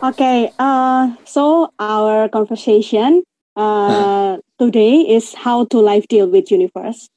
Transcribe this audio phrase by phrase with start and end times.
[0.00, 3.22] Okay, uh, so our conversation
[3.56, 7.08] uh, today is how to live deal with universe.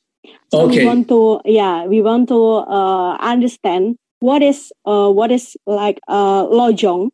[0.51, 0.79] So Okay.
[0.79, 5.99] we want to, yeah, we want to uh, understand what is uh, what is like
[6.07, 7.09] uh, lojong.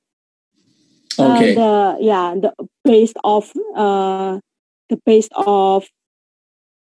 [1.17, 1.51] Okay.
[1.51, 4.37] Uh, the yeah, the based of uh,
[4.89, 5.87] the based of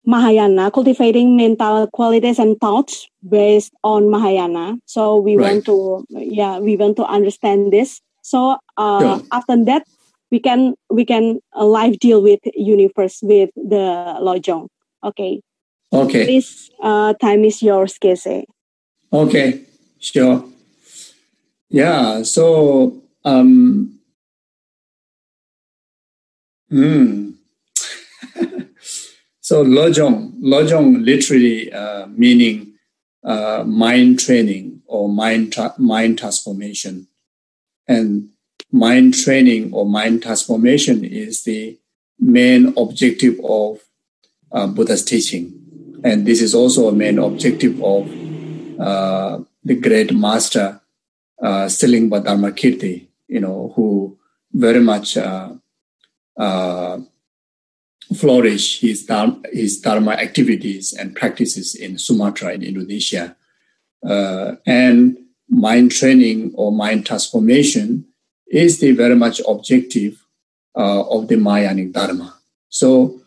[0.05, 4.79] Mahayana, cultivating mental qualities and thoughts based on Mahayana.
[4.87, 5.55] So we Right.
[5.55, 8.01] want to, yeah, we want to understand this.
[8.23, 9.23] So uh, Sure.
[9.33, 9.83] after that,
[10.31, 14.69] we can we can uh, live deal with universe with the lojong.
[15.03, 15.41] Okay,
[15.93, 16.27] Okay.
[16.27, 18.45] This uh, time is yours, Geshe.
[19.13, 19.63] Okay.
[19.99, 20.45] Sure.
[21.69, 22.23] Yeah.
[22.23, 23.99] So, um,
[26.71, 27.31] hmm.
[29.41, 32.75] so lojong, lojong literally uh, meaning
[33.25, 37.09] uh, mind training or mind tra- mind transformation,
[37.89, 38.29] and
[38.71, 41.79] mind training or mind transformation is the
[42.21, 43.81] main objective of
[44.53, 45.53] uh, Buddha's teaching,
[46.05, 48.09] and this is also a main objective of
[48.79, 50.81] uh, the great master
[51.43, 54.17] uh, Serlingpa Dharmakirti, you know, who
[54.53, 55.55] very much uh,
[56.39, 56.99] uh,
[58.15, 63.37] flourish his, dhar- his dharma activities and practices in Sumatra in Indonesia.
[64.09, 65.19] Uh, and
[65.51, 68.07] mind training or mind transformation
[68.47, 70.25] is the very much objective
[70.77, 72.39] uh, of the Mahayanic Dharma.
[72.69, 73.21] So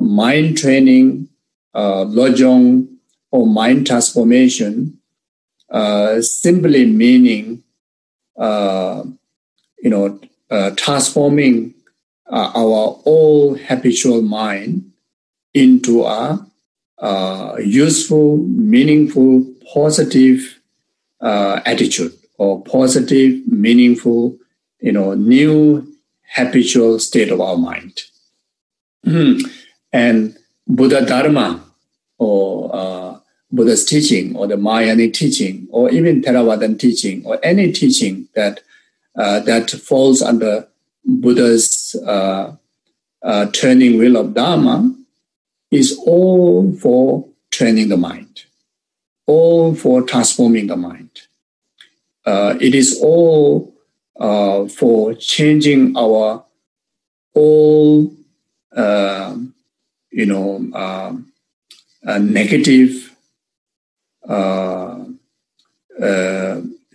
[0.00, 1.28] mind training,
[1.74, 2.88] uh, lojong,
[3.30, 5.01] or mind transformation
[5.72, 7.62] uh, simply meaning,
[8.36, 9.02] uh,
[9.82, 10.20] you know,
[10.50, 11.72] uh, transforming
[12.30, 14.92] uh, our old habitual mind
[15.54, 16.46] into a
[16.98, 20.60] uh, useful, meaningful, positive
[21.22, 24.36] attitude or positive, meaningful,
[24.80, 25.90] you know, new
[26.34, 27.98] habitual state of our mind.
[29.92, 31.64] and Buddha Dharma
[32.18, 33.11] or
[33.52, 38.60] Buddha's teaching or the Mahayanic teaching or even Theravadan teaching or any teaching that
[39.16, 40.66] uh, that falls under
[41.04, 42.56] Buddha's uh,
[43.22, 44.94] uh, turning wheel of Dharma
[45.70, 48.44] is all for training the mind,
[49.26, 51.10] all for transforming the mind.
[52.24, 53.74] Uh, it is all
[54.18, 56.44] uh, for changing our
[57.34, 58.12] all,
[58.76, 59.54] um,
[60.10, 63.11] you know, uh, negative, uh, uh,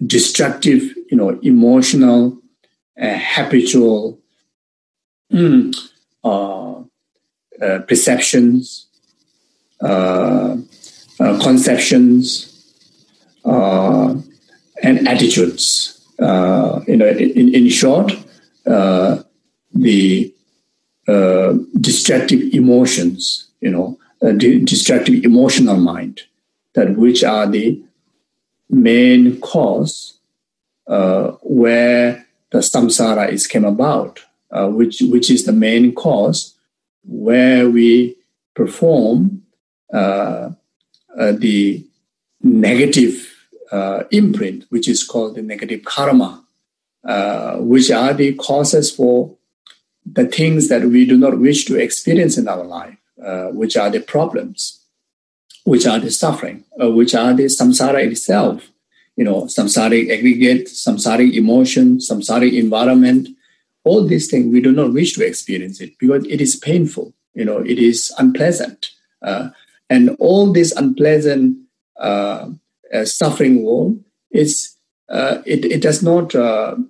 [0.05, 2.37] destructive, you know, emotional,
[3.01, 4.19] uh, habitual
[5.31, 5.75] mm,
[6.23, 6.81] uh,
[7.61, 8.87] uh, perceptions,
[9.81, 10.55] uh,
[11.19, 12.53] uh, conceptions,
[13.45, 14.15] uh,
[14.83, 15.93] and attitudes.
[16.19, 18.11] Uh, you know, in, in short,
[18.65, 19.21] uh,
[19.73, 20.33] the
[21.07, 26.21] uh, destructive emotions, you know, uh, de- destructive emotional mind,
[26.77, 27.81] that which are the
[28.69, 30.19] main cause
[30.87, 36.55] uh, where the samsara is came about, uh, which which is the main cause
[37.03, 38.15] where we
[38.53, 39.41] perform
[39.91, 40.51] uh,
[41.17, 41.83] uh, the
[42.43, 43.15] negative
[43.71, 46.43] uh, imprint, which is called the negative karma,
[47.05, 49.35] uh, which are the causes for
[50.05, 52.97] the things that we do not wish to experience in our life,
[53.51, 54.76] which are the problems,
[55.67, 58.71] which are the suffering, uh, which are the samsara itself.
[59.17, 63.27] You know, samsaric aggregate, samsaric emotion, samsaric environment,
[63.83, 67.13] all these things we do not wish to experience it because it is painful.
[67.33, 68.91] You know, it is unpleasant,
[69.21, 69.49] uh,
[69.89, 71.57] and all this unpleasant
[71.99, 72.47] uh,
[72.93, 74.73] uh, suffering world is
[75.09, 76.33] uh, it, it does not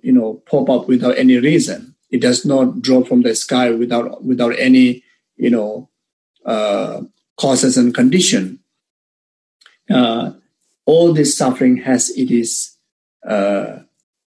[0.04, 1.96] you know pop up without any reason.
[2.10, 5.02] It does not drop from the sky without without any
[5.36, 5.90] you know
[7.36, 8.57] causes and condition.
[9.90, 10.32] Uh,
[10.86, 12.76] all this suffering has it is
[13.26, 13.78] uh,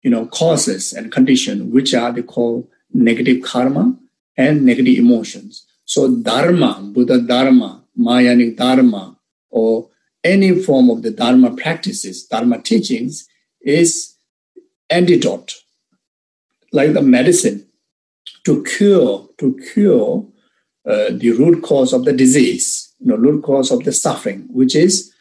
[0.02, 3.98] you know causes and condition which are they call negative karma
[4.38, 5.66] and negative emotions.
[5.86, 9.18] So dharma, Buddha dharma, Mahayanic dharma,
[9.50, 9.90] or
[10.24, 13.28] any form of the dharma practices, dharma teachings
[13.62, 14.16] is
[14.90, 15.56] antidote,
[16.72, 17.68] like the medicine
[18.46, 20.26] to cure to cure
[20.86, 24.76] uh, the root cause of the disease, you know, root cause of the suffering, which
[24.76, 25.13] is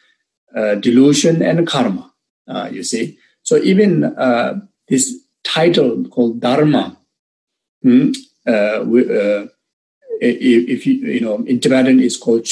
[0.55, 2.13] uh, delusion and karma.
[2.47, 6.97] Uh, you see, so even uh, this title called Dharma,
[7.81, 8.11] hmm,
[8.47, 9.47] uh, uh,
[10.21, 12.47] if, if, you you know in Tibetan is called.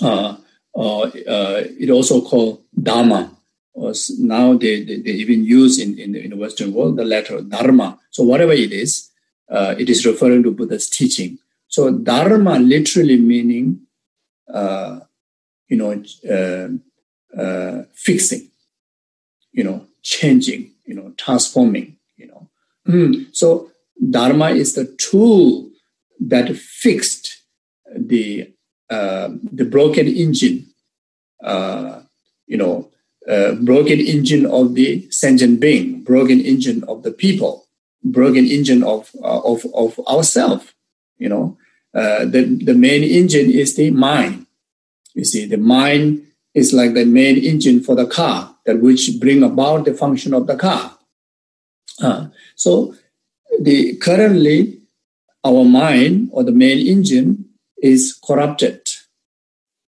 [0.00, 0.36] Uh,
[1.78, 3.36] it also called Dharma.
[4.18, 7.98] now they, they, they, even use in, in, in the Western world the letter Dharma.
[8.10, 9.10] So whatever it is,
[9.50, 11.38] it is referring to Buddha's teaching.
[11.68, 13.86] So Dharma literally meaning,
[15.72, 15.92] you know,
[17.42, 18.50] uh, fixing,
[19.52, 22.50] you know, changing, you know, transforming, you know.
[22.86, 23.34] Mm.
[23.34, 23.70] So
[24.10, 25.70] Dharma is the tool
[26.20, 27.42] that fixed
[27.96, 28.52] the
[28.90, 30.66] uh, the broken engine,
[31.42, 32.02] uh,
[32.46, 32.90] you know,
[33.26, 37.66] uh, broken engine of the sentient being, broken engine of the people,
[38.04, 40.74] broken engine of uh, of of ourselves.
[41.16, 41.56] You know,
[41.94, 44.46] uh, the the main engine is the mind.
[45.14, 49.42] You see, the mind is like the main engine for the car that which bring
[49.42, 50.98] about the function of the car.
[52.00, 52.94] Uh, so
[53.60, 54.80] the currently
[55.44, 57.46] our mind or the main engine
[57.82, 58.88] is corrupted.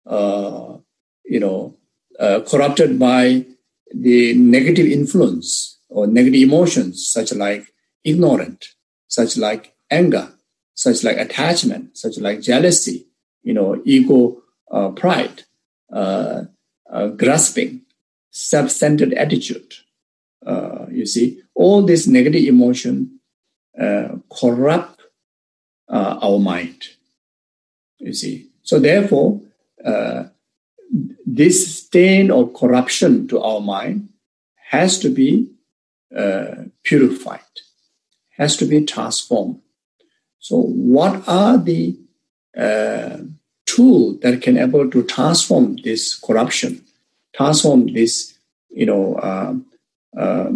[0.05, 0.77] Uh,
[1.23, 1.75] you know,
[2.19, 3.45] uh, corrupted by
[3.93, 7.73] the negative influence or negative emotions, such like
[8.03, 8.67] ignorant,
[9.07, 10.31] such like anger,
[10.73, 13.07] such like attachment, such like jealousy,
[13.43, 14.41] you know, ego,
[14.71, 15.43] uh, pride
[15.91, 16.43] uh,
[16.91, 17.81] uh, grasping,
[18.31, 19.75] self-centered attitude.
[20.45, 23.19] Uh, you see, all this negative emotion
[24.29, 25.01] corrupt
[25.89, 26.89] our mind.
[27.99, 29.41] You see, so therefore,
[31.25, 34.09] this stain of corruption to our mind
[34.69, 35.49] has to be
[36.15, 37.41] uh, purified,
[38.37, 39.61] has to be transformed.
[40.39, 41.97] So, what are the
[42.57, 43.17] uh,
[43.75, 46.83] tool that can able to transform this corruption,
[47.35, 48.37] transform this,
[48.69, 49.53] you know, uh,
[50.17, 50.51] uh,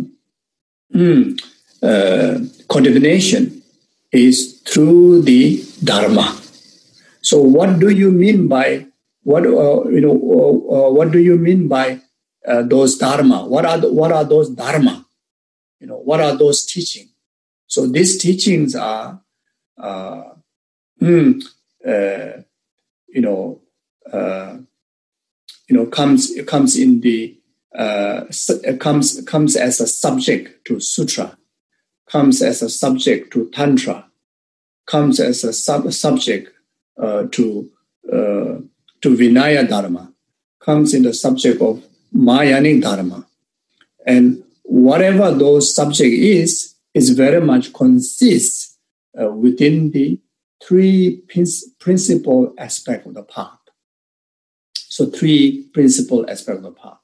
[0.94, 1.42] mm,
[1.83, 3.62] uh, condemnation
[4.12, 6.36] is through the dharma.
[7.21, 8.86] So, what do you mean by
[9.24, 10.15] what uh, you know?
[10.15, 12.00] Uh, uh, what do you mean by
[12.45, 13.45] those dharma?
[13.45, 15.06] What are the, what are those dharma?
[15.80, 17.12] You know, what are those teachings?
[17.68, 19.22] So these teachings are,
[19.80, 21.44] mm,
[23.13, 23.61] you know,
[24.11, 24.57] uh,
[25.67, 27.38] you know, comes comes in the
[27.77, 28.25] uh,
[28.79, 31.38] comes comes as a subject to sutra,
[32.09, 34.09] comes as a subject to tantra,
[34.85, 36.51] comes as a sub- subject
[37.01, 37.69] uh, to
[38.11, 38.57] uh,
[39.01, 40.12] to Vinaya Dharma,
[40.59, 41.83] comes in the subject of
[42.13, 43.27] Mahayanic Dharma,
[44.05, 48.77] and whatever those subject is is very much consists
[49.21, 50.19] uh, within the
[50.63, 51.21] three
[51.79, 53.59] principal aspects of the path.
[54.75, 56.97] So three principal aspects of the path.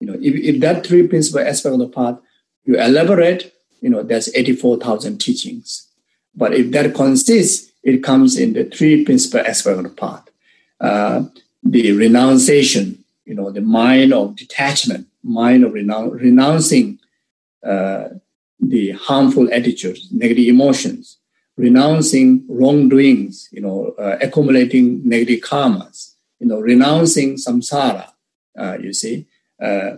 [0.00, 2.18] You know, if, if that three principal aspects of the path,
[2.64, 5.88] you elaborate, you know, there's 84,000 teachings.
[6.34, 10.28] But if that consists, it comes in the three principal aspects of the path.
[10.80, 11.24] Uh,
[11.62, 16.98] the renunciation, you know, the mind of detachment, mind of renoun- renouncing
[17.64, 18.08] uh,
[18.60, 21.18] the harmful attitudes, negative emotions,
[21.58, 28.12] renouncing wrongdoings, you know, uh, accumulating negative karmas, you know, renouncing samsara,
[28.58, 29.26] uh, you see,
[29.60, 29.96] uh,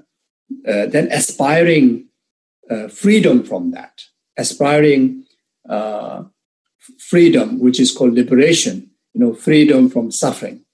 [0.66, 2.06] uh then aspiring
[2.70, 4.02] uh, freedom from that,
[4.38, 5.24] aspiring
[5.68, 6.24] uh,
[6.98, 10.64] freedom, which is called liberation, you know, freedom from suffering,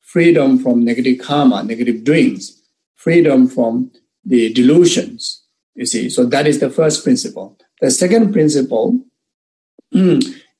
[0.00, 2.62] freedom from negative karma, negative doings,
[2.94, 3.90] freedom from
[4.24, 5.42] the delusions,
[5.74, 6.08] you see.
[6.08, 7.58] So that is the first principle.
[7.80, 9.04] The second principle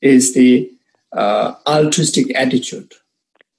[0.00, 0.70] is the
[1.12, 2.92] uh, altruistic attitude.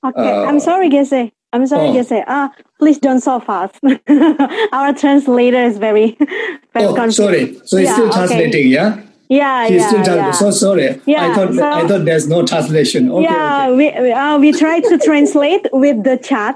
[0.06, 1.32] Okay, uh, I'm sorry, Geshe.
[1.54, 1.94] I'm sorry, oh.
[1.94, 2.24] Geshe.
[2.28, 3.80] Ah, please don't so fast.
[4.72, 6.18] Our translator is very,
[6.74, 7.18] very oh, confused.
[7.18, 7.60] sorry.
[7.66, 8.68] So he's yeah, still translating, okay.
[8.68, 9.02] yeah?
[9.30, 10.32] Yeah, He's yeah, still yeah.
[10.32, 11.02] So sorry.
[11.06, 13.12] Yeah, I thought so, I thought there's no translation.
[13.12, 13.76] Okay, yeah, okay.
[13.76, 16.56] we uh, we tried to translate with the chat.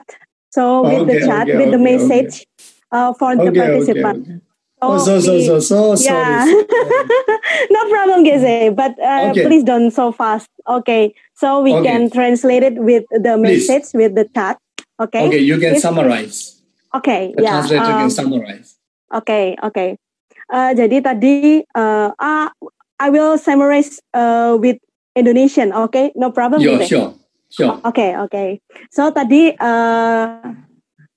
[0.51, 2.45] So with okay, the chat, with the message
[2.91, 4.41] uh, for the participant.
[4.81, 6.41] Oh, so, so, so, so, yeah.
[6.41, 6.57] sorry.
[7.69, 9.45] no problem, Geze, but uh, okay.
[9.45, 10.49] please don't so fast.
[10.67, 11.85] Okay, so we okay.
[11.85, 13.69] can translate it with the please.
[13.69, 14.57] message, with the chat.
[14.99, 15.27] Okay.
[15.27, 16.61] Okay, you can if, summarize.
[16.95, 17.61] Okay, the yeah.
[17.61, 18.75] translator um, can summarize.
[19.13, 20.01] Okay, okay.
[20.49, 22.49] Uh, jadi tadi, uh, uh,
[22.97, 24.81] I will summarize uh, with
[25.13, 25.77] Indonesian.
[25.89, 26.57] Okay, no problem.
[26.57, 27.13] Yeah, sure,
[27.53, 27.77] sure.
[27.85, 28.33] Oke, okay, oke.
[28.33, 28.49] Okay.
[28.89, 30.41] So tadi uh,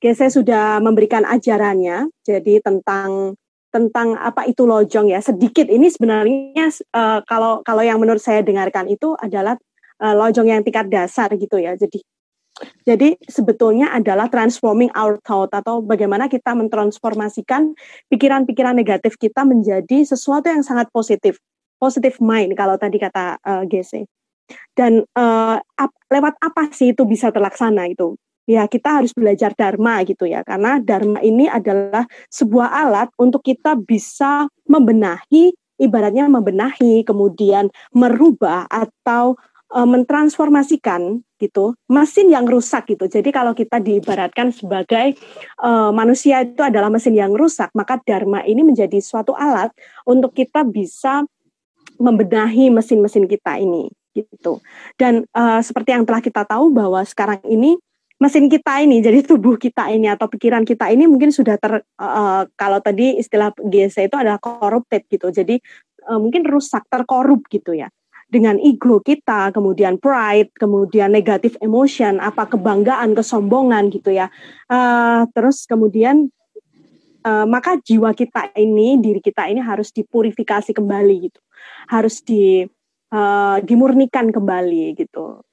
[0.05, 3.41] Gese sudah memberikan ajarannya, jadi tentang
[3.75, 8.87] tentang apa itu lojong ya sedikit ini sebenarnya uh, kalau kalau yang menurut saya dengarkan
[8.87, 9.59] itu adalah
[9.99, 11.99] uh, lojong yang tingkat dasar gitu ya jadi
[12.87, 17.75] Jadi sebetulnya adalah transforming our thought atau bagaimana kita mentransformasikan
[18.15, 21.43] pikiran-pikiran negatif kita menjadi sesuatu yang sangat positif,
[21.83, 24.07] positive mind kalau tadi kata uh, eh, GC.
[24.71, 28.15] Dan uh, ap, lewat apa sih itu bisa terlaksana itu?
[28.45, 33.73] Ya kita harus belajar dharma gitu ya, karena dharma ini adalah sebuah alat untuk kita
[33.73, 39.41] bisa membenahi, ibaratnya membenahi, kemudian merubah atau
[39.73, 43.09] uh, mentransformasikan gitu mesin yang rusak gitu.
[43.09, 45.17] Jadi kalau kita diibaratkan sebagai
[45.65, 49.73] uh, manusia itu adalah mesin yang rusak, maka dharma ini menjadi suatu alat
[50.05, 51.25] untuk kita bisa
[51.97, 54.63] membenahi mesin-mesin kita ini gitu.
[54.95, 57.81] Dan uh, seperti yang telah kita tahu bahwa sekarang ini
[58.21, 62.43] mesin kita ini, jadi tubuh kita ini atau pikiran kita ini mungkin sudah ter uh,
[62.55, 65.29] kalau tadi istilah GSA itu adalah corrupted gitu.
[65.35, 65.59] Jadi
[66.09, 67.91] uh, mungkin rusak, terkorup gitu ya
[68.35, 74.27] dengan ego kita, kemudian pride, kemudian negatif emotion, apa kebanggaan, kesombongan gitu ya.
[74.67, 76.35] Uh, terus kemudian
[77.23, 81.41] uh, maka jiwa kita ini, diri kita ini harus dipurifikasi kembali gitu,
[81.87, 82.67] harus di
[83.15, 85.47] uh, dimurnikan kembali gitu.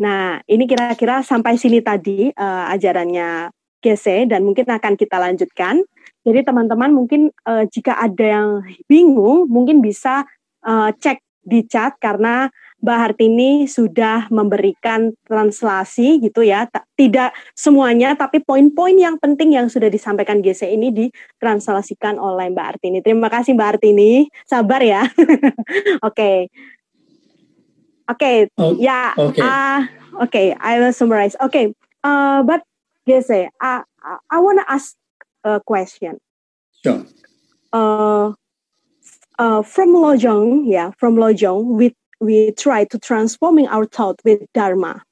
[0.00, 3.50] Nah, ini kira-kira sampai sini tadi uh, ajarannya
[3.84, 5.84] GC dan mungkin akan kita lanjutkan.
[6.24, 8.48] Jadi teman-teman mungkin uh, jika ada yang
[8.88, 10.24] bingung, mungkin bisa
[10.64, 12.48] uh, cek di chat karena
[12.84, 16.68] Mbak Hartini sudah memberikan translasi gitu ya.
[16.68, 23.00] Tidak semuanya tapi poin-poin yang penting yang sudah disampaikan GC ini ditranslasikan oleh Mbak Hartini.
[23.00, 24.28] Terima kasih Mbak Hartini.
[24.44, 25.08] Sabar ya.
[26.08, 26.52] Oke.
[28.08, 28.48] Oke.
[28.78, 29.14] Ya.
[29.16, 29.40] Oke.
[30.20, 31.36] Oke, I will summarize.
[31.40, 31.74] Okay.
[32.04, 32.62] Uh, but
[33.08, 33.82] GC, uh,
[34.30, 34.94] I want to ask
[35.42, 36.18] a question.
[36.82, 37.04] Sure.
[37.72, 38.32] Uh,
[39.38, 45.02] uh, from Lojong, yeah, from Lojong, we we try to transforming our thought with Dharma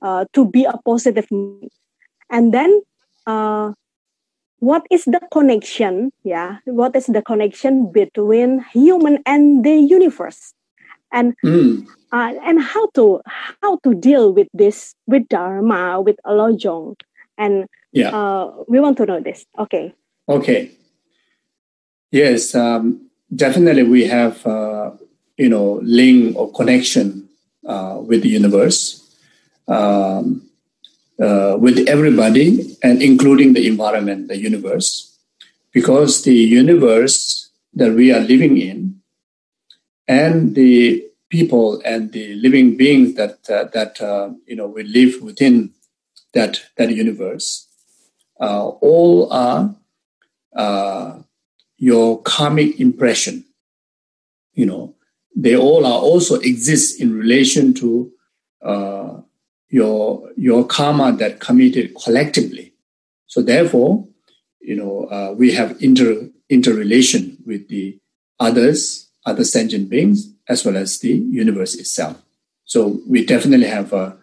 [0.00, 1.26] uh, to be a positive.
[1.28, 1.70] positive,
[2.30, 2.82] and then
[3.26, 3.72] uh,
[4.60, 6.12] what is the connection?
[6.22, 10.54] Yeah, what is the connection between human and the universe,
[11.12, 11.86] and mm.
[12.12, 13.20] uh, and how to
[13.62, 16.96] how to deal with this with Dharma with alojong
[17.38, 19.44] and yeah, uh, we want to know this.
[19.58, 19.94] Okay.
[20.28, 20.70] Okay.
[22.10, 22.54] Yes.
[22.54, 24.92] Um, definitely we have uh,
[25.36, 27.28] you know link or connection
[27.66, 29.00] uh, with the universe
[29.68, 30.48] um,
[31.20, 35.16] uh, with everybody and including the environment the universe
[35.72, 38.91] because the universe that we are living in
[40.08, 45.22] and the people and the living beings that uh, that uh, you know we live
[45.22, 45.72] within
[46.34, 47.68] that that universe
[48.40, 49.74] uh, all are
[51.82, 53.44] your karmic impression.
[54.54, 54.94] You know,
[55.34, 58.12] they all are also exist in relation to
[58.64, 59.20] uh,
[59.68, 62.74] your your karma that committed collectively.
[63.26, 64.06] So therefore,
[64.60, 67.98] you know, uh, we have inter interrelation with the
[68.38, 72.20] others, other sentient beings, as well as the universe itself.
[72.64, 74.16] So we definitely have a,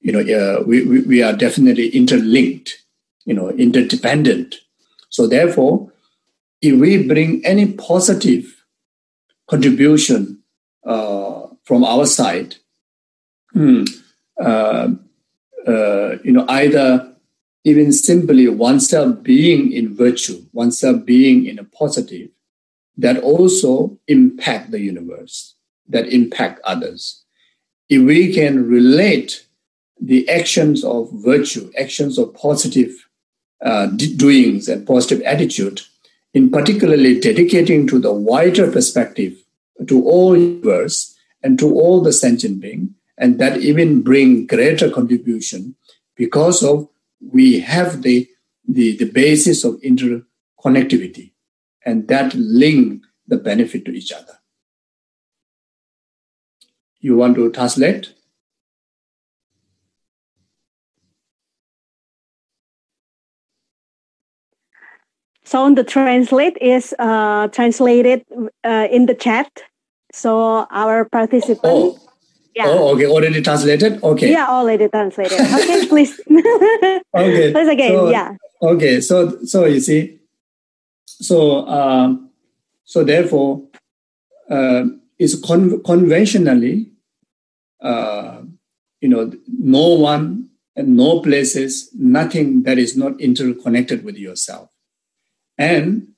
[0.00, 2.84] you know, we, we, we are definitely interlinked,
[3.24, 4.56] you know, interdependent
[5.16, 5.90] so therefore,
[6.60, 8.64] if we bring any positive
[9.48, 10.42] contribution
[10.84, 12.56] uh, from our side,
[13.54, 13.84] hmm,
[14.38, 14.88] uh,
[15.66, 17.14] uh, you know, either
[17.64, 22.28] even simply oneself being in virtue, oneself being in a positive,
[22.96, 25.54] that also impact the universe,
[25.88, 27.24] that impact others.
[27.88, 29.46] If we can relate
[30.00, 32.90] the actions of virtue, actions of positive
[33.64, 35.82] uh, doings and positive attitude,
[36.34, 39.34] in particularly dedicating to the wider perspective
[39.86, 45.74] to all universe and to all the sentient being, and that even bring greater contribution
[46.16, 46.88] because of
[47.32, 48.28] we have the,
[48.66, 51.32] the, the basis of interconnectivity
[51.86, 54.38] and that link the benefit to each other.
[57.00, 58.12] You want to translate?
[65.44, 68.24] So the translate is uh, translated
[68.64, 69.46] uh, in the chat.
[70.12, 71.60] So our participant.
[71.64, 71.98] Oh.
[72.56, 72.64] Yeah.
[72.68, 73.06] Oh, okay.
[73.06, 74.02] Already translated.
[74.02, 74.32] Okay.
[74.32, 75.38] Yeah, already translated.
[75.38, 76.18] Okay, please.
[77.14, 77.52] okay.
[77.52, 77.90] Please again.
[77.92, 78.34] So, yeah.
[78.62, 79.00] Okay.
[79.02, 80.18] So, so you see,
[81.20, 82.30] so um,
[82.84, 83.68] so therefore,
[84.50, 84.84] uh,
[85.18, 86.92] it's con- conventionally,
[87.80, 88.42] uh,
[89.00, 94.70] you know, no one and no places, nothing that is not interconnected with yourself.
[95.58, 96.08] And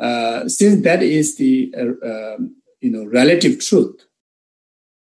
[0.00, 4.06] uh, since that is the uh, um, you know relative truth,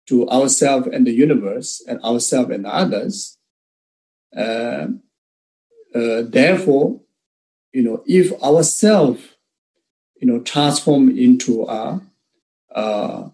[0.08, 3.36] to ourselves and the universe and ourselves and others.
[4.34, 4.88] Uh,
[5.94, 7.00] uh, therefore,
[7.72, 9.36] you know, if ourself,
[10.20, 12.00] you know, transform into a,
[12.74, 13.28] uh,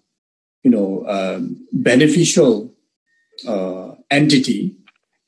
[0.62, 1.04] you know,
[1.72, 2.72] beneficial
[3.46, 4.76] uh, entity,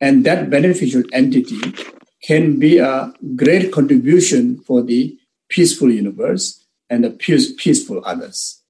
[0.01, 1.61] and that beneficial entity
[2.23, 8.63] can be a great contribution for the peaceful universe and the peace, peaceful others.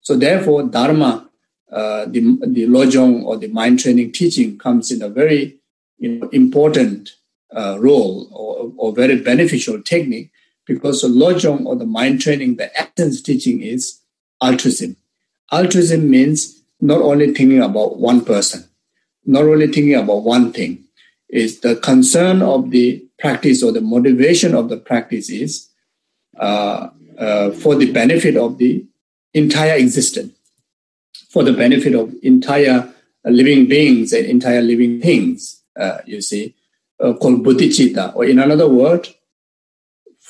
[0.00, 1.28] So therefore, Dharma,
[1.70, 5.58] uh, the, the Lojong or the mind training teaching comes in a very
[5.98, 7.12] you know, important
[7.54, 10.30] uh, role or, or very beneficial technique
[10.66, 14.00] because the Lojong or the mind training, the essence teaching is
[14.42, 14.96] altruism.
[15.52, 18.64] Altruism means not only thinking about one person,
[19.26, 20.84] not only thinking about one thing,
[21.28, 25.68] is the concern of the practice or the motivation of the practice is
[26.38, 28.84] uh, uh, for the benefit of the
[29.32, 30.32] entire existence,
[31.28, 32.92] for the benefit of entire
[33.24, 36.54] living beings and entire living things, uh, you see,
[37.00, 39.08] uh, called bodhicitta, or in another word,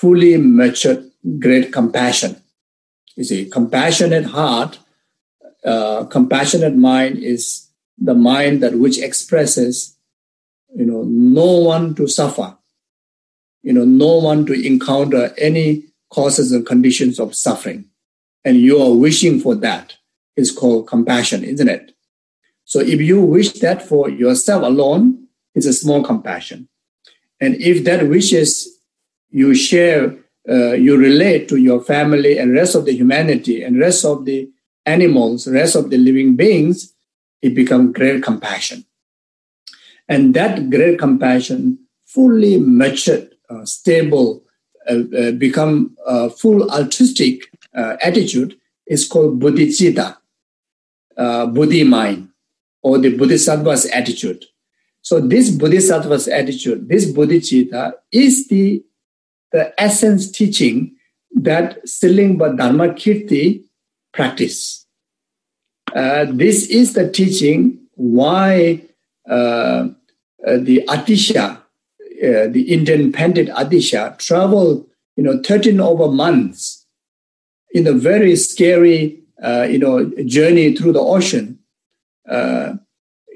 [0.05, 2.37] fully matured great compassion.
[3.17, 4.79] You see, compassionate heart,
[5.65, 9.97] uh, compassionate mind is the mind that which expresses,
[10.77, 12.55] you know, no one to suffer,
[13.63, 17.87] you know, no one to encounter any causes and conditions of suffering.
[18.45, 19.95] And you are wishing for that
[20.37, 21.93] is called compassion, isn't it?
[22.67, 26.69] So if you wish that for yourself alone, it's a small compassion.
[27.41, 28.74] And if that wishes
[29.35, 30.17] you share,
[30.49, 34.49] uh, you relate to your family and rest of the humanity and rest of the
[34.87, 36.95] animals, rest of the living beings,
[37.43, 38.85] it becomes great compassion.
[40.09, 44.45] And that great compassion, fully matured, uh, stable,
[44.89, 50.17] uh, uh, become a full altruistic uh, attitude is called bodhicitta,
[51.17, 52.29] uh, buddhi mind,
[52.83, 54.45] or the bodhisattva's attitude.
[55.03, 58.85] So this bodhisattva's attitude, this bodhicitta, is the,
[59.55, 60.97] the essence teaching
[61.31, 63.63] that Serlingpa Dharmakirti
[64.13, 64.85] practice.
[65.95, 68.83] Uh, this is the teaching why
[69.31, 71.59] uh, uh, the Atisha, uh,
[72.51, 76.85] the Indian Pandit Atisha, traveled, you know, 13 over months
[77.73, 81.61] in a very scary, uh, you know, journey through the ocean.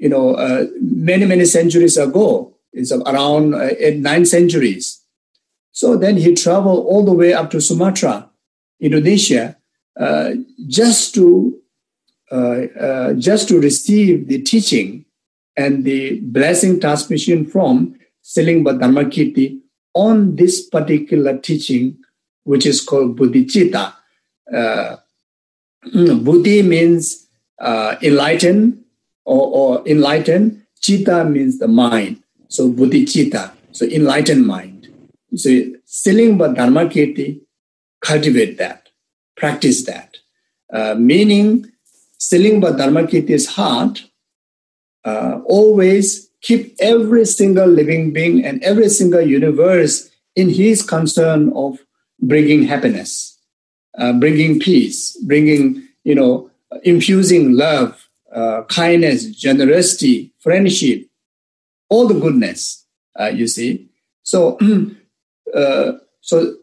[0.01, 2.55] You know, uh, many, many centuries ago.
[2.71, 4.98] It's around uh, nine centuries.
[5.79, 8.29] So then he traveled all the way up to Sumatra,
[8.81, 9.55] Indonesia,
[9.97, 10.31] uh,
[10.67, 11.57] just to
[12.29, 15.05] uh, uh, just to receive the teaching
[15.55, 19.61] and the blessing transmission from Serlingpa Dharmakirti
[19.93, 21.97] on this particular teaching,
[22.43, 23.93] which is called Bodhicitta.
[24.53, 24.97] Uh,
[25.93, 27.25] Buddhi means
[27.57, 28.83] uh, enlightened,
[29.23, 30.61] or, or enlightened.
[30.81, 32.21] Chitta means the mind.
[32.49, 34.78] So bodhicitta, so enlightened mind.
[35.35, 35.49] So
[35.87, 37.41] Serlingpa Dharmakirti,
[38.01, 38.89] cultivate that,
[39.35, 40.17] practice that.
[40.71, 41.71] Uh, meaning,
[42.19, 44.03] Serlingpa Dharmakirti's heart
[45.05, 51.79] uh, always keep every single living being and every single universe in his concern of
[52.21, 53.37] bringing happiness,
[53.97, 56.49] uh, bringing peace, bringing, you know,
[56.83, 61.05] infusing love, uh, kindness, generosity, friendship,
[61.89, 62.85] all the goodness.
[63.19, 63.89] Uh, you see,
[64.23, 64.57] so
[65.53, 66.55] uh, so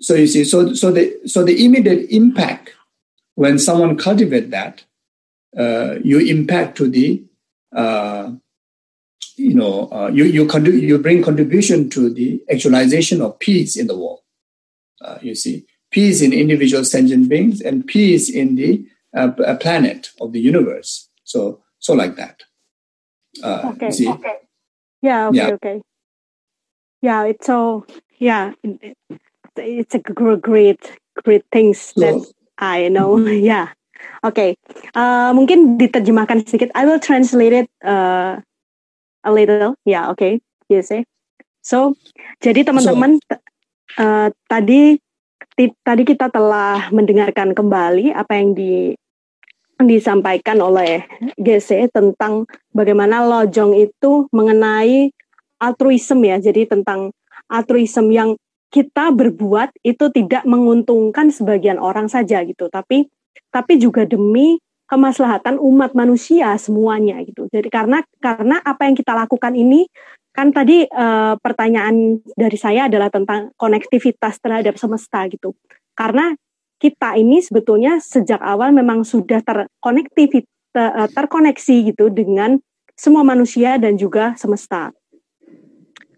[0.00, 2.72] so you see, so so the so the immediate impact
[3.34, 4.84] when someone cultivate that,
[5.58, 7.24] uh, you impact to the
[7.74, 8.32] uh,
[9.36, 13.96] you know uh, you you you bring contribution to the actualization of peace in the
[13.96, 14.20] world.
[15.20, 18.84] you see, peace in individual sentient beings and peace in the
[19.16, 21.08] uh, a planet of the universe.
[21.24, 22.42] So so like that.
[23.42, 23.88] Uh, okay.
[23.88, 24.36] Okay.
[25.02, 25.28] Yeah.
[25.28, 25.36] Okay.
[25.36, 25.48] Yeah.
[25.54, 25.82] Okay.
[27.00, 27.24] Yeah.
[27.24, 27.86] It's so
[28.18, 28.52] yeah.
[28.62, 28.96] It,
[29.56, 30.82] it's a great
[31.22, 32.18] great things so, that
[32.58, 33.18] I know.
[33.28, 33.74] Yeah.
[34.20, 34.50] Oke, okay.
[34.92, 36.68] uh, mungkin diterjemahkan sedikit.
[36.76, 38.36] I will translate it uh,
[39.24, 39.80] a little.
[39.84, 40.20] Ya, yeah, oke.
[40.20, 40.32] Okay.
[40.68, 41.08] Yes, eh.
[41.64, 41.96] So,
[42.44, 43.36] jadi teman-teman so,
[43.96, 45.00] uh, tadi
[45.56, 48.92] tadi kita telah mendengarkan kembali apa yang di
[49.80, 51.04] disampaikan oleh
[51.40, 52.44] GC tentang
[52.76, 55.12] bagaimana lojong itu mengenai
[55.64, 56.36] altruisme ya.
[56.40, 57.12] Jadi tentang
[57.50, 58.36] altruisme yang
[58.74, 63.06] kita berbuat itu tidak menguntungkan sebagian orang saja gitu, tapi
[63.54, 64.58] tapi juga demi
[64.90, 67.46] kemaslahatan umat manusia semuanya gitu.
[67.48, 69.86] Jadi karena karena apa yang kita lakukan ini
[70.34, 75.54] kan tadi uh, pertanyaan dari saya adalah tentang konektivitas terhadap semesta gitu.
[75.94, 76.34] Karena
[76.82, 80.42] kita ini sebetulnya sejak awal memang sudah terkonektif
[80.74, 82.58] ter, uh, terkoneksi gitu dengan
[82.98, 84.90] semua manusia dan juga semesta.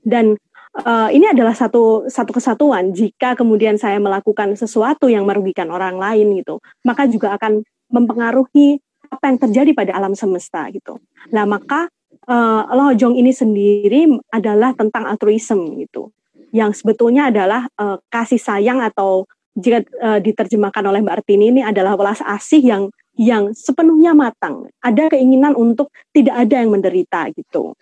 [0.00, 0.40] Dan
[0.84, 2.92] uh, ini adalah satu satu kesatuan.
[2.92, 9.24] Jika kemudian saya melakukan sesuatu yang merugikan orang lain gitu, maka juga akan mempengaruhi apa
[9.30, 10.98] yang terjadi pada alam semesta gitu.
[11.30, 11.86] Nah maka
[12.26, 16.10] uh, lojong ini sendiri adalah tentang altruism gitu,
[16.50, 19.24] yang sebetulnya adalah uh, kasih sayang atau
[19.56, 22.82] jika uh, diterjemahkan oleh Mbak Artini ini adalah welas asih yang
[23.16, 24.68] yang sepenuhnya matang.
[24.84, 27.72] Ada keinginan untuk tidak ada yang menderita gitu.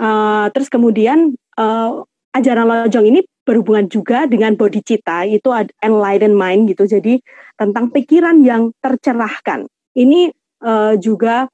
[0.00, 2.00] Uh, terus kemudian uh,
[2.32, 5.50] ajaran lojong ini berhubungan juga dengan body cita itu
[5.84, 6.88] enlightened mind gitu.
[6.88, 7.20] Jadi
[7.58, 9.68] tentang pikiran yang tercerahkan.
[9.92, 10.30] Ini
[10.62, 11.50] uh, juga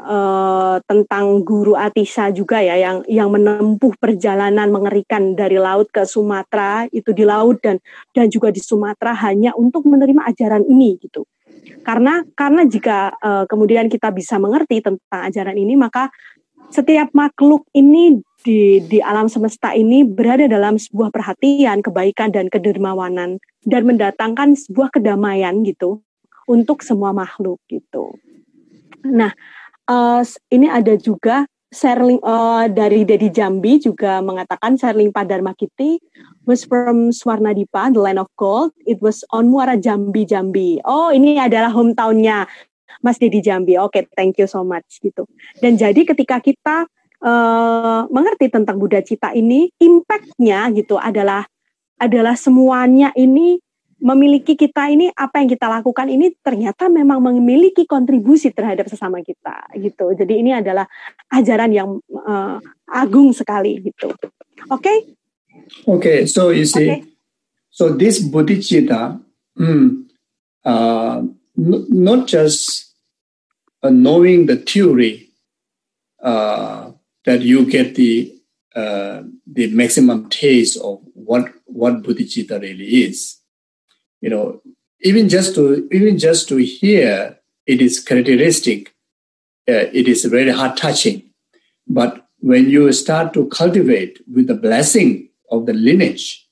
[0.00, 6.86] uh, tentang guru Atisa juga ya yang yang menempuh perjalanan mengerikan dari laut ke Sumatera
[6.94, 7.82] itu di laut dan
[8.14, 11.26] dan juga di Sumatera hanya untuk menerima ajaran ini gitu.
[11.82, 16.10] Karena karena jika uh, kemudian kita bisa mengerti tentang ajaran ini maka
[16.72, 23.38] setiap makhluk ini di di alam semesta ini berada dalam sebuah perhatian, kebaikan dan kedermawanan
[23.62, 26.02] dan mendatangkan sebuah kedamaian gitu
[26.50, 28.18] untuk semua makhluk gitu.
[29.06, 29.30] Nah,
[29.86, 35.96] uh, ini ada juga Serling uh, dari Dedi Jambi juga mengatakan Serling Padarma Kiti
[36.44, 38.76] was from Swarnadipa, the land of gold.
[38.84, 40.84] It was on Muara Jambi Jambi.
[40.84, 42.44] Oh, ini adalah hometownnya
[43.00, 43.80] Mas Dedi Jambi.
[43.80, 45.24] Oke, okay, thank you so much gitu.
[45.62, 46.84] Dan jadi ketika kita
[47.24, 51.48] uh, mengerti tentang Buddha Cita ini, impactnya gitu adalah
[51.96, 53.62] adalah semuanya ini
[54.02, 59.70] memiliki kita ini apa yang kita lakukan ini ternyata memang memiliki kontribusi terhadap sesama kita
[59.78, 60.10] gitu.
[60.18, 60.90] Jadi ini adalah
[61.30, 62.58] ajaran yang uh,
[62.90, 64.10] agung sekali gitu.
[64.66, 64.82] Oke?
[64.82, 64.98] Okay?
[65.86, 67.00] Okay, so you see, okay.
[67.70, 69.22] so this bodhicitta,
[69.54, 70.10] mm,
[70.66, 71.22] uh,
[71.56, 72.94] not just
[73.82, 75.30] uh, knowing the theory
[76.22, 76.92] uh,
[77.24, 78.34] that you get the
[78.74, 83.38] uh, the maximum taste of what what bodhicitta really is.
[84.22, 84.62] you know,
[85.02, 88.94] even just to even just to hear it is characteristic,
[89.68, 91.30] uh, it is very heart touching.
[91.86, 96.48] But when you start to cultivate with the blessing of the lineage,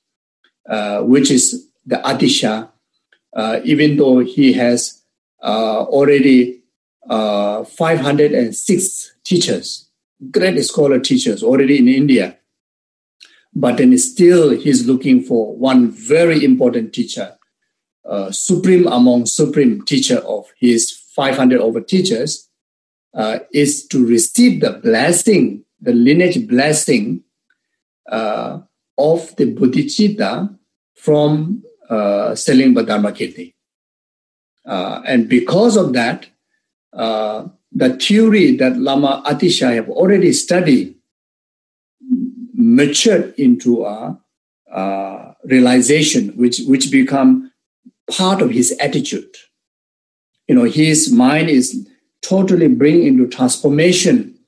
[0.68, 2.66] uh, which is the Atisha, uh,
[3.64, 5.02] even though he has
[5.42, 6.62] uh, already
[7.08, 9.88] uh, 506 teachers,
[10.30, 12.36] great scholar teachers already in India,
[13.54, 17.36] but then still he's looking for one very important teacher
[18.10, 22.48] uh, supreme among supreme teacher of his 500 over teachers
[23.14, 27.22] uh, is to receive the blessing, the lineage blessing
[28.10, 28.58] uh,
[28.98, 30.56] of the bodhicitta
[30.94, 33.52] from uh, Serlingpa Dharmakirti.
[34.64, 36.26] Uh, and because of that,
[36.92, 40.94] uh, the theory that Lama Atisha have already studied
[42.54, 44.18] matured into a
[44.72, 47.50] uh, realization which, which become
[48.10, 49.34] part of his attitude.
[50.46, 51.88] You know, his mind is
[52.22, 54.38] totally bring into transformation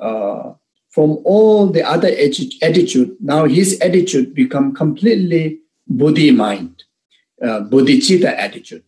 [0.00, 0.54] uh,
[0.90, 3.16] from all the other attitude.
[3.20, 6.84] Now his attitude become completely Buddhi mind,
[7.42, 8.84] uh, bodhicitta attitude.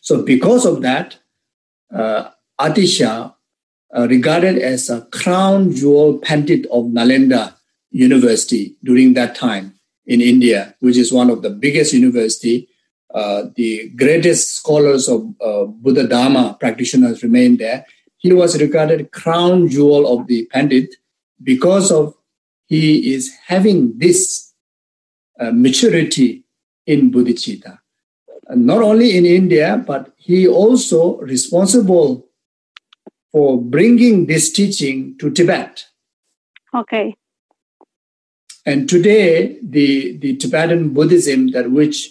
[0.00, 1.18] So because of that,
[1.94, 3.34] uh, Atisha,
[3.96, 7.54] uh, regarded as a crown jewel pandit of Nalanda
[7.90, 9.74] University during that time
[10.06, 12.68] in India, which is one of the biggest university
[13.14, 17.84] uh, the greatest scholars of uh, Buddha Dharma practitioners remained there.
[18.18, 20.94] He was regarded crown jewel of the Pandit
[21.42, 22.14] because of
[22.66, 24.49] he is having this
[25.40, 26.44] uh, maturity
[26.86, 27.78] in bodhicitta.
[28.54, 32.26] not only in India, but he also responsible
[33.30, 35.86] for bringing this teaching to Tibet.
[36.74, 37.14] Okay.
[38.66, 42.10] And today, the, the Tibetan Buddhism that which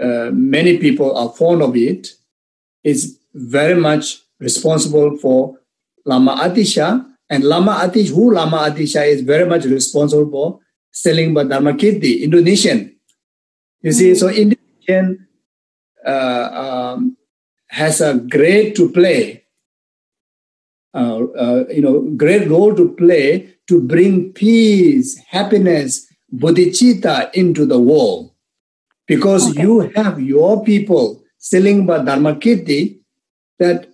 [0.00, 2.08] uh, many people are fond of it,
[2.82, 5.58] is very much responsible for
[6.04, 7.06] Lama Atisha.
[7.30, 10.60] And Lama Atish, who Lama Atisha is very much responsible for
[10.94, 12.94] selling Dharmakirti, Indonesian.
[13.82, 14.16] You see, mm.
[14.16, 15.26] so Indonesian
[16.06, 16.48] uh,
[16.94, 17.16] um,
[17.68, 19.44] has a great to play,
[20.94, 27.78] uh, uh, you know, great role to play to bring peace, happiness, bodhicitta into the
[27.78, 28.32] world
[29.06, 29.62] because okay.
[29.62, 32.98] you have your people Serlingpa Dharmakirti
[33.58, 33.88] that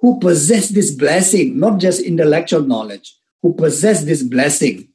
[0.00, 4.88] who possess this blessing, not just intellectual knowledge, who possess this blessing.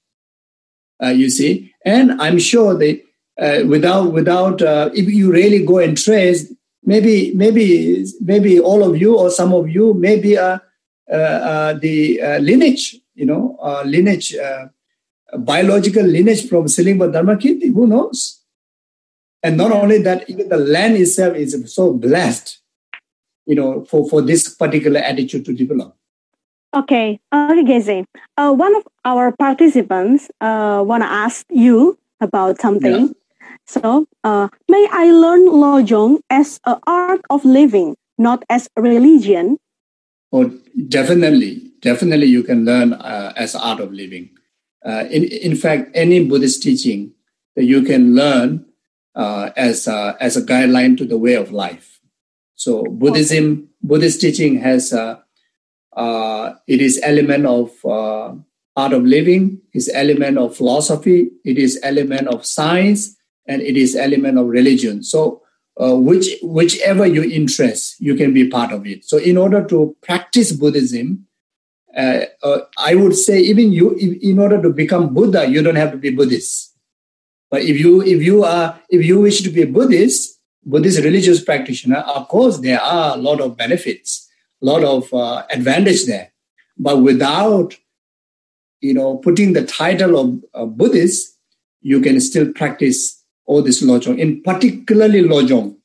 [1.01, 3.01] Uh, you see, and I'm sure that
[3.39, 6.51] uh, without without uh, if you really go and trace,
[6.83, 10.59] maybe maybe maybe all of you or some of you maybe uh,
[11.07, 14.35] the lineage, you know, lineage,
[15.37, 17.73] biological lineage from Serlingpa Dharmakirti.
[17.73, 18.41] Who knows?
[19.41, 22.59] And not only that, even the land itself is so blessed,
[23.45, 25.95] you know, for, for this particular attitude to develop.
[26.75, 28.05] Okay, okay, Geshe.
[28.37, 33.07] Uh, one of our participants uh, want to ask you about something.
[33.07, 33.13] Yeah.
[33.65, 39.57] So, uh, may I learn Lojong as an art of living, not as a religion?
[40.31, 40.53] Oh,
[40.87, 44.29] definitely, definitely, you can learn uh, as art of living.
[44.85, 47.13] Uh, in in fact, any Buddhist teaching
[47.55, 48.65] that you can learn
[49.15, 51.99] uh, as a, as a guideline to the way of life.
[52.55, 53.65] So Buddhism, okay.
[53.81, 55.23] Buddhist teaching has a
[55.99, 58.33] uh, it is element of uh,
[58.77, 63.97] art of living, is element of philosophy, it is element of science, and it is
[63.97, 65.03] element of religion.
[65.03, 65.41] So
[65.75, 69.03] uh, which whichever your interest, you can be part of it.
[69.03, 71.27] So in order to practice Buddhism,
[71.97, 75.75] uh, uh, I would say even you, if, in order to become Buddha, you don't
[75.75, 76.77] have to be Buddhist.
[77.51, 81.43] But if you if you are if you wish to be a Buddhist, Buddhist religious
[81.43, 84.28] practitioner, of course there are a lot of benefits
[84.61, 86.31] lot of uh, advantage there.
[86.77, 87.75] But without,
[88.81, 91.37] you know, putting the title of uh, Buddhist,
[91.81, 95.75] you can still practice all this Lojong, in particularly Lojong.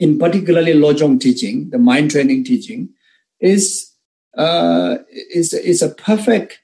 [0.00, 2.90] In particularly Lojong teaching, the mind training teaching,
[3.40, 3.90] is
[4.36, 4.98] uh,
[5.34, 6.60] is is a perfect,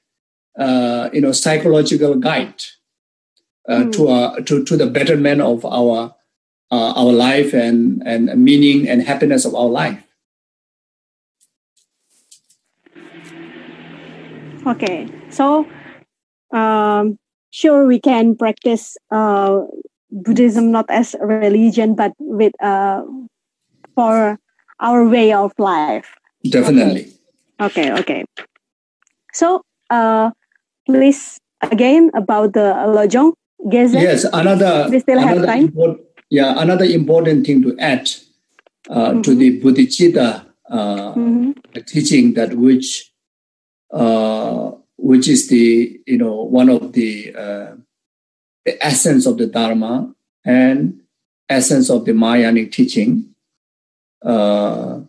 [0.57, 2.63] uh, you know, psychological guide
[3.69, 3.91] mm.
[3.91, 6.15] to uh, to to the betterment of our
[6.71, 10.01] uh, our life and and meaning and happiness of our life.
[14.65, 15.67] Okay, so
[16.51, 17.17] um,
[17.51, 19.61] sure we can practice uh,
[20.11, 23.03] Buddhism not as a religion, but with uh,
[23.93, 24.39] for
[24.79, 26.15] our way of life.
[26.49, 27.13] Definitely.
[27.61, 28.25] Okay, okay.
[29.33, 30.31] So, uh,
[30.85, 33.33] please again about the Lojong.
[33.65, 33.93] Geshe.
[33.93, 34.87] Yes, another.
[34.89, 35.63] We still another have time.
[35.65, 35.99] Import,
[36.29, 38.09] yeah, another important thing to add
[38.89, 39.21] uh, mm-hmm.
[39.21, 41.51] to the Bodhicitta uh, mm-hmm.
[41.87, 43.11] teaching that which
[43.91, 47.75] uh, which is the you know one of the uh,
[48.65, 51.01] the essence of the Dharma and
[51.49, 53.33] essence of the Mahayanic teaching,
[54.23, 54.99] uh,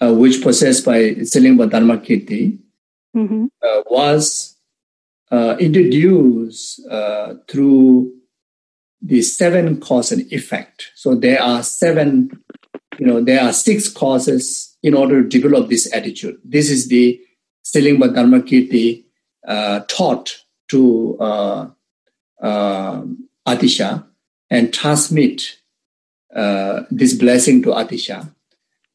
[0.00, 2.58] uh which possessed by Serlingpa Dharmakirti,
[3.16, 3.46] mm-hmm.
[3.62, 4.56] Uh, was
[5.30, 6.80] uh, introduced
[7.48, 8.12] through
[9.02, 10.90] the seven cause and effect.
[10.94, 12.30] So there are seven,
[12.98, 16.38] you know, there are six causes in order to develop this attitude.
[16.44, 17.20] This is the
[17.66, 19.04] Serlingpa Dharmakirti
[19.46, 21.68] uh, taught to uh,
[22.40, 23.02] uh,
[23.46, 24.04] Atisha
[24.50, 25.58] and transmit
[26.34, 28.32] uh, this blessing to Atisha.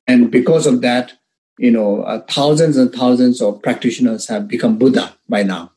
[0.07, 1.13] And because of that,
[1.57, 5.71] you know, uh, thousands and thousands of practitioners have become Buddha by now.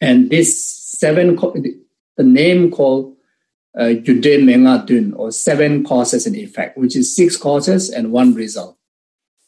[0.00, 0.50] And this
[0.98, 3.16] seven, the name called
[3.78, 8.34] uh, Yude Menga Dun, or seven causes and effect, which is six causes and one
[8.34, 8.76] result.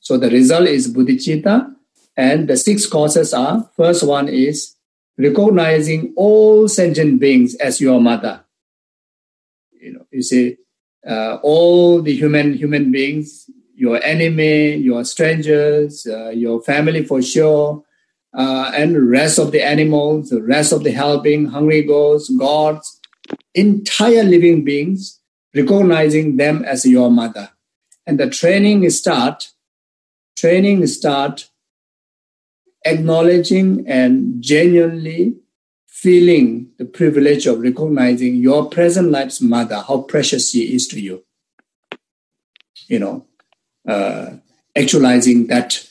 [0.00, 1.74] So the result is Bodhicitta,
[2.18, 4.74] and the six causes are first one is
[5.16, 8.44] recognizing all sentient beings as your mother.
[9.80, 10.56] You know, you see,
[11.06, 17.84] uh, all the human human beings, your enemy, your strangers, uh, your family for sure,
[18.36, 23.00] uh, and rest of the animals, the rest of the helping, hungry ghosts, gods,
[23.54, 25.20] entire living beings,
[25.54, 27.50] recognizing them as your mother.
[28.08, 29.52] And the training start,
[30.36, 31.47] training start
[32.88, 35.36] acknowledging and genuinely
[35.86, 41.24] feeling the privilege of recognizing your present life's mother, how precious she is to you.
[42.86, 43.26] You know,
[43.86, 44.36] uh,
[44.76, 45.84] actualizing that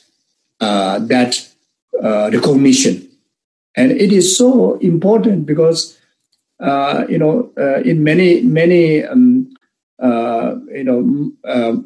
[0.61, 1.47] uh, that
[2.01, 3.07] uh, recognition,
[3.75, 5.99] and it is so important because
[6.59, 9.53] uh, you know uh, in many many um,
[10.01, 11.31] uh, you know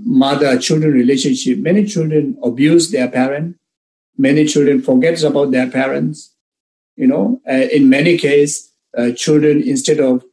[0.05, 3.57] mother-children relationship, many children abuse their parent
[4.21, 6.33] many children forgets about their parents.
[6.95, 10.23] You know, uh, in many cases, uh, children instead of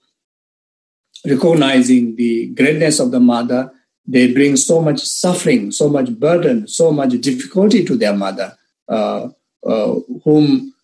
[1.27, 3.73] recognizing the greatness of the mother,
[4.07, 8.57] they bring so much suffering, so much burden, so much difficulty to their mother,
[8.89, 9.29] uh,
[9.67, 10.75] uh whom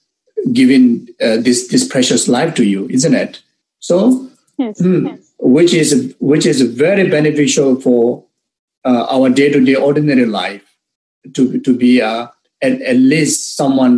[0.52, 3.42] giving uh, this this precious life to you, isn't it?
[3.78, 5.32] So, yes, hmm, yes.
[5.38, 8.24] which is which is very beneficial for
[8.84, 10.64] uh, our day to day ordinary life
[11.34, 12.30] to to be a
[12.66, 13.96] at, at least someone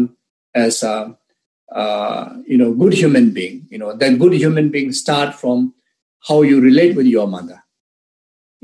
[0.54, 0.96] as a
[1.82, 5.74] uh, you know good human being you know that good human being start from
[6.28, 7.60] how you relate with your mother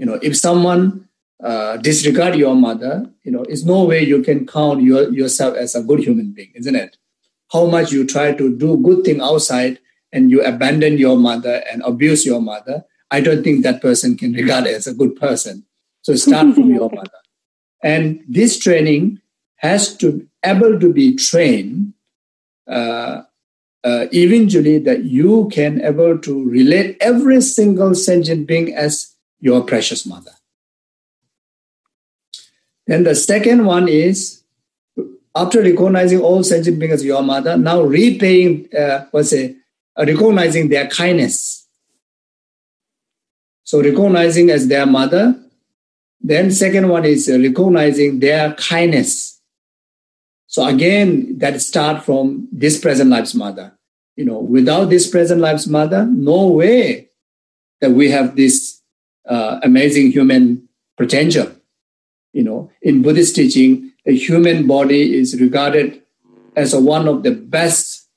[0.02, 1.08] You know, if someone
[1.44, 5.76] uh, disregard your mother, you know, it's no way you can count your, yourself as
[5.76, 6.96] a good human being, isn't it?
[7.52, 9.78] How much you try to do good thing outside
[10.12, 14.32] and you abandon your mother and abuse your mother, I don't think that person can
[14.32, 15.66] regard as a good person.
[16.02, 17.22] So start from your mother.
[17.80, 19.20] And this training
[19.62, 21.94] has to able to be trained
[22.66, 23.22] uh,
[23.84, 30.04] uh, eventually that you can able to relate every single sentient being as your precious
[30.06, 30.32] mother.
[32.86, 34.42] Then the second one is
[35.34, 39.56] after recognizing all sentient beings as your mother, now repaying, uh, what's it,
[39.96, 41.66] uh, recognizing their kindness.
[43.64, 45.38] So recognizing as their mother.
[46.20, 49.31] Then second one is recognizing their kindness.
[50.52, 53.72] So again, that start from this present life's mother.
[54.16, 57.08] You know, without this present life's mother, no way
[57.80, 58.82] that we have this
[59.26, 61.50] uh, amazing human potential.
[62.34, 66.02] You know, in Buddhist teaching, the human body is regarded
[66.54, 68.10] as a, one of the best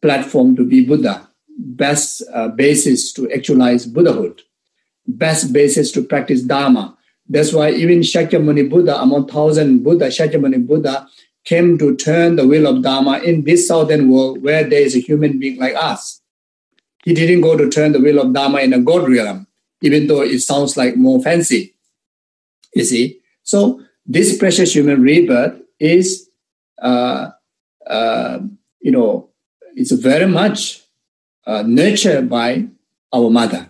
[0.00, 4.40] platform to be Buddha, best uh, basis to actualize Buddhahood,
[5.06, 6.96] best basis to practice Dharma.
[7.28, 11.06] That's why even Shakyamuni Buddha, among thousand Buddha, Shakyamuni Buddha
[11.44, 15.00] came to turn the wheel of Dharma in this southern world where there is a
[15.00, 16.20] human being like us.
[17.04, 19.46] He didn't go to turn the wheel of Dharma in a God realm,
[19.82, 21.74] even though it sounds like more fancy.
[22.74, 23.20] You see?
[23.42, 26.28] So this precious human rebirth is,
[26.80, 27.30] uh,
[27.86, 28.38] uh,
[28.80, 29.28] you know,
[29.76, 30.82] it's very much
[31.46, 32.66] uh, nurtured by
[33.12, 33.68] our mother.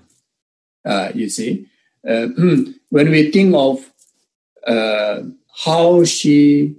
[0.85, 1.67] Uh, you see,
[2.09, 2.27] uh,
[2.91, 3.91] when we think of
[4.67, 5.23] uh,
[5.65, 6.77] how she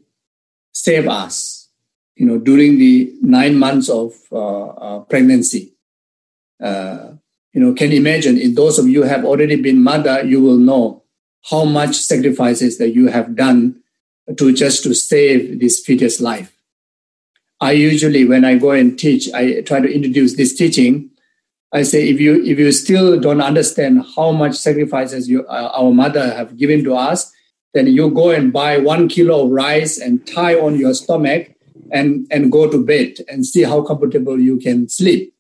[0.85, 1.69] saved us,
[2.15, 5.63] you know, during the nine months of uh, pregnancy,
[7.55, 8.37] you know, can you imagine.
[8.37, 11.03] In those of you have already been mother, you will know
[11.49, 13.81] how much sacrifices that you have done
[14.37, 16.51] to just to save this fetus life.
[17.61, 21.11] I usually, when I go and teach, I try to introduce this teaching.
[21.71, 25.93] I say, if you if you still don't understand how much sacrifices you, uh, our
[25.93, 27.31] mother have given to us,
[27.75, 31.51] then you go and buy one kilo of rice and tie on your stomach
[31.91, 35.33] and and go to bed and see how comfortable you can sleep.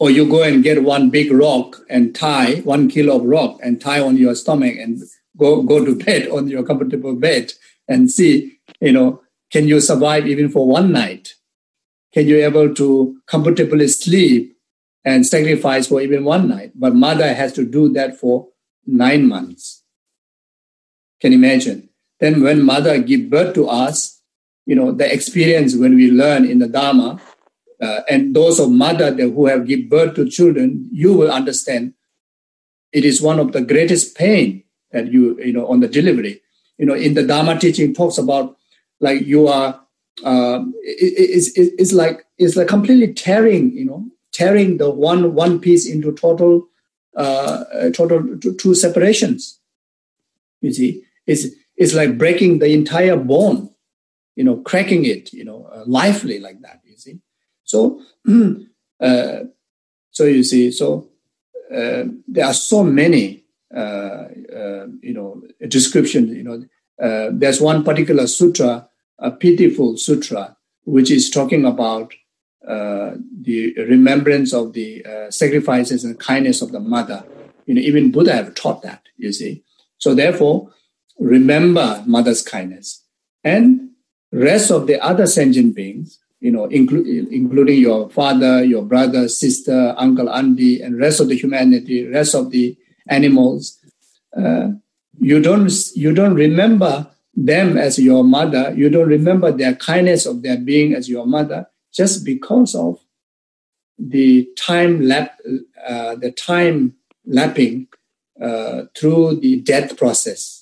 [0.00, 3.80] Or you go and get one big rock and tie one kilo of rock and
[3.80, 5.00] tie on your stomach and
[5.36, 7.52] go go to bed on your comfortable bed
[7.86, 11.34] and see, you know, can you survive even for one night?
[12.12, 14.56] Can you able to comfortably sleep
[15.04, 16.72] and sacrifice for even one night?
[16.74, 18.48] But mother has to do that for
[18.84, 19.77] nine months.
[21.20, 21.88] Can imagine?
[22.20, 24.20] Then when mother give birth to us,
[24.66, 27.20] you know, the experience when we learn in the Dharma,
[27.80, 31.94] uh, and those of mother that who have give birth to children, you will understand
[32.92, 36.40] it is one of the greatest pain that you, you know, on the delivery.
[36.76, 38.56] You know, in the Dharma teaching talks about
[39.00, 39.80] like you are
[40.24, 45.60] um, it, it's, it's like it's like completely tearing you know tearing the one one
[45.60, 46.68] piece into total
[47.16, 49.60] uh, total two separations
[50.60, 51.44] you see it's
[51.76, 53.70] it's like breaking the entire bone
[54.34, 57.16] you know cracking it you know uh, lively like that you see
[57.64, 58.00] so
[59.00, 59.40] uh,
[60.10, 61.08] so you see so
[61.74, 64.24] uh, there are so many uh,
[64.60, 66.64] uh, you know descriptions you know
[67.30, 68.88] there's one particular sutra
[69.18, 72.12] a pitiful sutra, which is talking about
[72.66, 73.12] uh,
[73.42, 77.24] the remembrance of the uh, sacrifices and kindness of the mother.
[77.66, 79.02] You know, even Buddha have taught that.
[79.16, 79.64] You see,
[79.98, 80.72] so therefore,
[81.18, 83.04] remember mother's kindness
[83.44, 83.90] and
[84.32, 86.18] rest of the other sentient beings.
[86.40, 91.36] You know, inclu- including your father, your brother, sister, uncle, auntie, and rest of the
[91.36, 92.76] humanity, rest of the
[93.08, 93.76] animals.
[94.36, 94.68] Uh,
[95.18, 100.42] you don't you don't remember them as your mother, you don't remember their kindness of
[100.42, 102.98] their being as your mother just because of
[103.98, 105.38] the time lap,
[105.86, 106.94] uh, the time
[107.26, 107.88] lapping
[108.40, 110.57] uh, through the death process,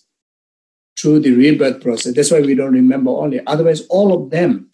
[0.98, 2.14] through the rebirth process.
[2.14, 3.40] That's why we don't remember only.
[3.46, 4.70] Otherwise, all of them,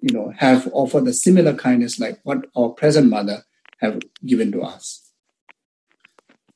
[0.00, 3.44] you know, have offered a similar kindness like what our present mother
[3.78, 5.10] have given to us.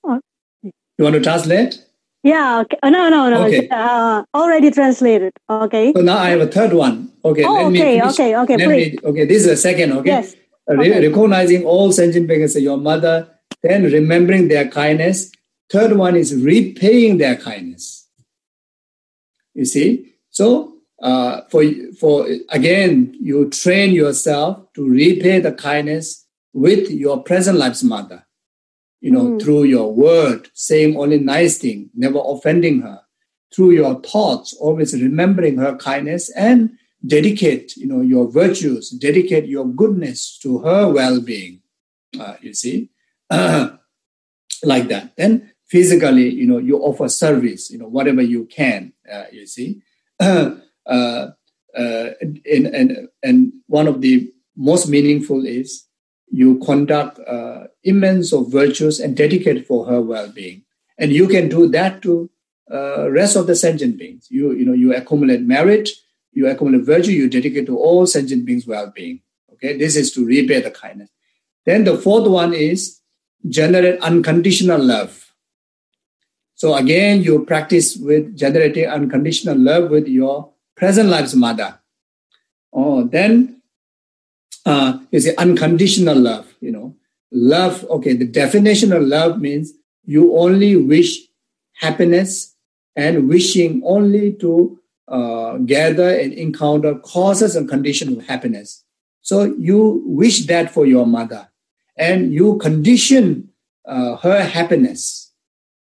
[0.03, 0.21] Oh.
[0.63, 1.83] You want to translate?
[2.23, 2.61] Yeah.
[2.61, 2.79] Okay.
[2.83, 3.45] Oh, no, no, no.
[3.45, 3.69] Okay.
[3.71, 5.33] Uh, already translated.
[5.49, 5.93] Okay.
[5.95, 7.13] So now I have a third one.
[7.25, 7.45] Okay.
[7.45, 8.03] Oh, okay.
[8.03, 8.37] Okay.
[8.37, 8.57] Okay.
[8.57, 8.93] Let please.
[8.93, 9.25] Me, okay.
[9.27, 9.93] This is the second.
[9.93, 10.11] Okay.
[10.11, 10.35] Yes.
[10.69, 11.09] Okay.
[11.09, 13.29] recognizing all sentient beings your mother,
[13.63, 15.31] then remembering their kindness.
[15.69, 18.04] Third one is repaying their kindness.
[19.55, 20.15] You see.
[20.31, 21.65] So uh, for
[21.99, 28.25] for again, you train yourself to repay the kindness with your present life's mother
[29.05, 29.43] you know, mm.
[29.43, 33.03] through your word, saying only nice thing, never offending her,
[33.55, 36.71] through your thoughts, always remembering her kindness and
[37.07, 41.61] dedicate, you know, your virtues, dedicate your goodness to her well-being.
[42.19, 42.89] Uh, you see,
[43.31, 45.13] like that.
[45.19, 48.94] Then physically, you know, you offer service, you know, whatever you can.
[49.11, 49.83] Uh, you see,
[50.21, 50.51] uh,
[50.87, 51.31] uh,
[51.75, 55.87] and, and and one of the most meaningful is
[56.31, 60.65] you conduct uh, immense of virtues and dedicate for her well-being.
[60.99, 62.31] And you can do that to
[62.73, 64.27] uh, rest of the sentient beings.
[64.31, 65.91] You, you know, you accumulate merit,
[66.33, 69.21] you accumulate virtue, you dedicate to all sentient beings' well-being.
[69.53, 71.11] Okay, this is to repay the kindness.
[71.67, 73.01] Then the fourth one is
[73.49, 75.24] generate unconditional love.
[76.65, 81.79] So again, you practice with generating unconditional love with your present life's mother.
[82.73, 83.61] Oh, then
[84.65, 86.55] uh, is unconditional love.
[86.63, 86.97] You know,
[87.31, 87.85] love.
[87.91, 89.75] Okay, the definition of love means
[90.07, 91.19] you only wish
[91.75, 92.55] happiness
[92.97, 98.85] and wishing only to uh, gather and encounter causes and conditions of happiness.
[99.21, 101.47] So you wish that for your mother,
[101.99, 103.51] and you condition
[103.85, 105.24] uh, her happiness.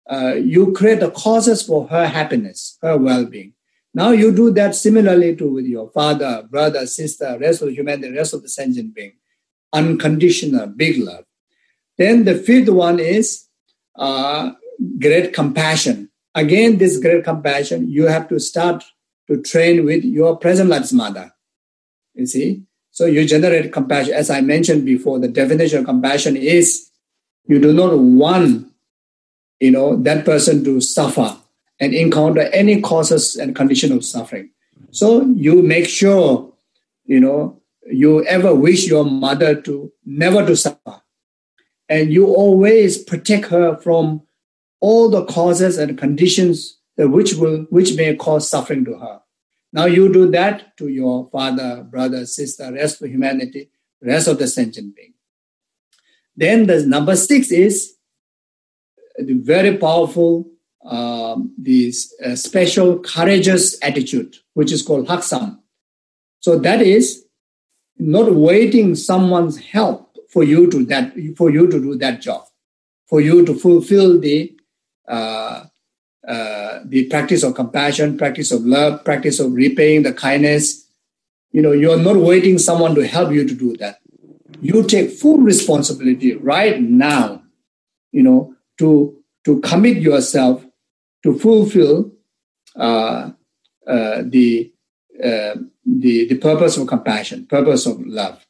[0.10, 3.54] Uh, you create the causes for her happiness, her well-being.
[3.94, 8.34] Now you do that similarly to with your father, brother, sister, rest of humanity, rest
[8.34, 9.14] of the sentient being.
[9.72, 11.26] Unconditional, big love.
[11.98, 13.46] Then the fifth one is
[13.96, 14.52] uh,
[15.00, 16.10] great compassion.
[16.34, 18.84] Again, this great compassion, you have to start
[19.28, 21.32] to train with your present life's mother.
[22.14, 22.64] You see?
[22.92, 24.14] So you generate compassion.
[24.14, 26.90] As I mentioned before, the definition of compassion is
[27.46, 28.69] you do not want,
[29.60, 31.38] you know, that person to suffer
[31.80, 34.50] and encounter any causes and condition of suffering.
[34.92, 36.54] So you make sure,
[37.06, 41.02] you know, you ever wish your mother to never to suffer.
[41.88, 44.22] And you always protect her from
[44.80, 49.22] all the causes and conditions which will which may cause suffering to her.
[49.72, 53.70] Now you do that to your father, brother, sister, rest of humanity,
[54.02, 55.14] rest of the sentient being.
[56.36, 57.96] Then the number six is
[59.28, 60.50] very powerful
[60.86, 65.60] um, this uh, special courageous attitude, which is called haksam.
[66.40, 67.26] So that is
[67.98, 72.46] not waiting someone's help for you to that for you to do that job,
[73.08, 74.56] for you to fulfill the
[75.08, 75.66] uh,
[76.28, 80.86] uh, the practice of compassion, practice of love, practice of repaying the kindness.
[81.52, 84.00] You know, you're not waiting someone to help you to do that.
[84.62, 87.44] You take full responsibility right now.
[88.12, 90.66] You know, to to commit yourself
[91.24, 92.12] to fulfill
[92.76, 93.32] uh,
[93.88, 94.72] uh, the,
[95.24, 95.56] uh,
[95.86, 98.46] the, the purpose of compassion, purpose of love.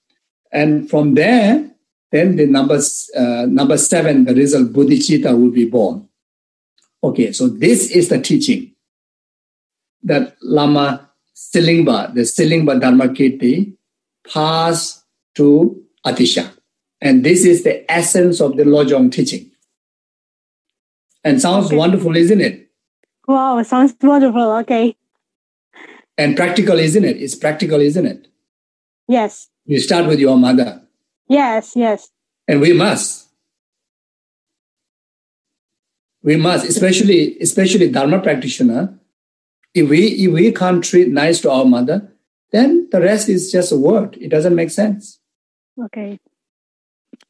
[0.52, 1.72] And from there,
[2.12, 6.08] then the numbers, uh, number seven, the result, bodhicitta will be born.
[7.04, 8.74] Okay, so this is the teaching
[10.04, 13.74] that Lama Serlingpa, the Serlingpa Dharmakirti,
[14.28, 15.06] passed
[15.36, 16.52] to Atisha.
[17.00, 19.49] And this is the essence of the Lojong teaching.
[21.24, 21.76] And sounds okay.
[21.76, 22.70] wonderful, isn't it?
[23.28, 24.52] Wow, sounds wonderful.
[24.58, 24.96] Okay.
[26.18, 27.18] And practical, isn't it?
[27.18, 28.28] It's practical, isn't it?
[29.08, 29.48] Yes.
[29.66, 30.82] You start with your mother.
[31.28, 32.10] Yes, yes.
[32.48, 33.28] And we must.
[36.24, 39.00] We must, especially especially Dharma practitioner.
[39.74, 42.12] If we if we can't treat nice to our mother,
[42.52, 44.18] then the rest is just a word.
[44.20, 45.20] It doesn't make sense.
[45.82, 46.20] Okay.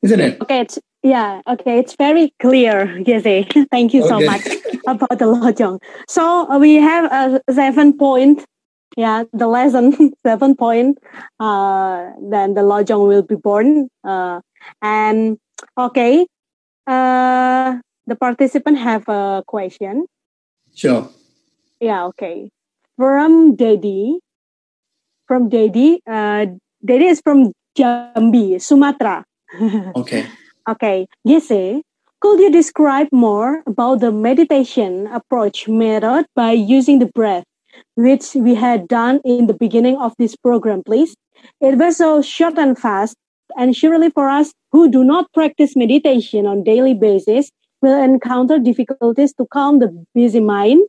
[0.02, 0.42] Isn't it?
[0.42, 3.68] Okay, it's yeah, okay, it's very clear, Yese.
[3.72, 4.26] Thank you so okay.
[4.26, 4.48] much
[4.88, 5.80] about the lojong.
[6.08, 8.46] So uh, we have a seven point,
[8.98, 10.98] yeah, the lesson seven point.
[11.40, 13.90] Uh, then the lojong will be born.
[14.04, 14.42] Uh,
[14.82, 15.38] and
[15.78, 16.28] okay,
[16.88, 17.78] uh,
[18.08, 20.06] the participant have a question.
[20.76, 21.08] Sure.
[21.80, 22.06] Yeah.
[22.08, 22.52] Okay.
[22.98, 24.20] From Dedi.
[25.28, 26.00] From Dedi.
[26.06, 29.24] Uh, Dedi is from Jambi, Sumatra.
[29.96, 30.26] okay.
[30.68, 31.82] Okay, Geshe,
[32.22, 37.46] could you describe more about the meditation approach method by using the breath,
[37.96, 41.16] which we had done in the beginning of this program, please?
[41.62, 43.16] It was so short and fast,
[43.58, 47.52] and surely for us who do not practice meditation on daily basis
[47.82, 50.82] will encounter difficulties to calm the busy mind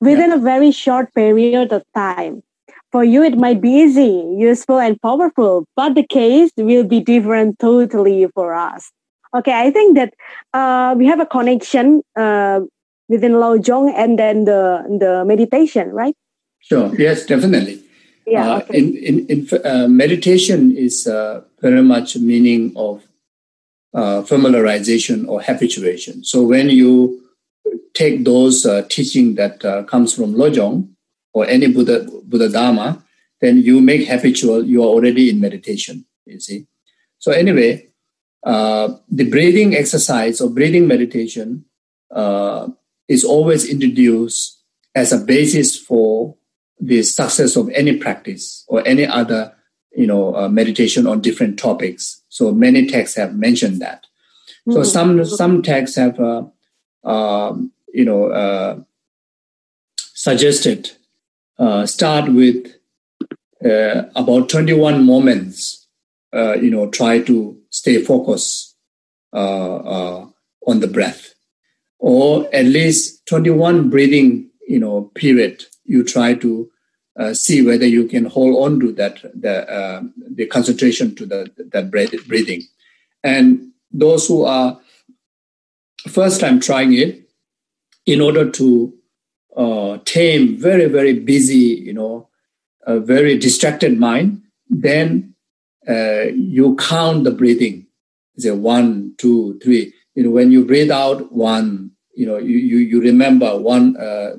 [0.00, 0.36] within yeah.
[0.36, 2.42] a very short period of time.
[2.90, 7.58] For you, it might be easy, useful, and powerful, but the case will be different
[7.58, 8.90] totally for us.
[9.34, 10.14] Okay, I think that
[10.54, 12.60] uh, we have a connection uh,
[13.08, 16.14] within Lojong and then the the meditation, right?
[16.60, 16.94] Sure.
[16.98, 17.82] Yes, definitely.
[18.26, 18.52] Yeah.
[18.52, 18.78] Uh, okay.
[18.78, 23.06] In in, in uh, meditation is uh, very much meaning of
[23.94, 26.24] uh, familiarization or habituation.
[26.24, 27.22] So when you
[27.94, 30.88] take those uh, teaching that uh, comes from Lojong
[31.32, 33.02] or any Buddha, Buddha Dharma,
[33.40, 36.66] then you make habitual, you are already in meditation, you see.
[37.18, 37.87] So anyway,
[38.44, 41.64] uh, the breathing exercise or breathing meditation
[42.10, 42.68] uh,
[43.08, 44.62] is always introduced
[44.94, 46.36] as a basis for
[46.80, 49.54] the success of any practice or any other
[49.92, 54.06] you know uh, meditation on different topics so many texts have mentioned that
[54.66, 54.72] mm-hmm.
[54.72, 56.44] so some some texts have uh,
[57.04, 58.78] um, you know uh,
[59.96, 60.92] suggested
[61.58, 62.74] uh, start with
[63.64, 65.77] uh, about 21 moments
[66.34, 68.76] uh, you know try to stay focused
[69.32, 71.34] on the breath.
[72.00, 76.70] Or at least 21 breathing you know period you try to
[77.18, 81.50] uh, see whether you can hold on to that the, uh, the concentration to the
[81.72, 81.90] that
[82.28, 82.62] breathing.
[83.24, 84.78] And those who are
[86.06, 87.28] first time trying it
[88.06, 88.94] in order to
[89.56, 92.28] uh, tame very very busy you know
[92.82, 95.27] a very distracted mind then
[95.88, 97.86] uh, you count the breathing.
[98.36, 99.92] Say one two three.
[100.14, 101.92] You know when you breathe out one.
[102.14, 104.36] You know you you, you remember one uh,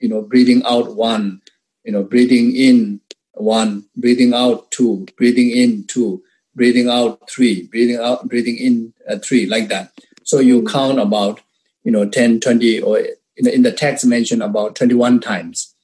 [0.00, 1.40] you know breathing out one.
[1.84, 3.00] You know breathing in
[3.34, 3.86] one.
[3.96, 5.06] Breathing out two.
[5.16, 6.22] Breathing in two.
[6.54, 7.66] Breathing out three.
[7.66, 9.92] Breathing out breathing in uh, three like that.
[10.24, 11.40] So you count about
[11.84, 15.74] you know 10 20 or in the, in the text mentioned about 21 times.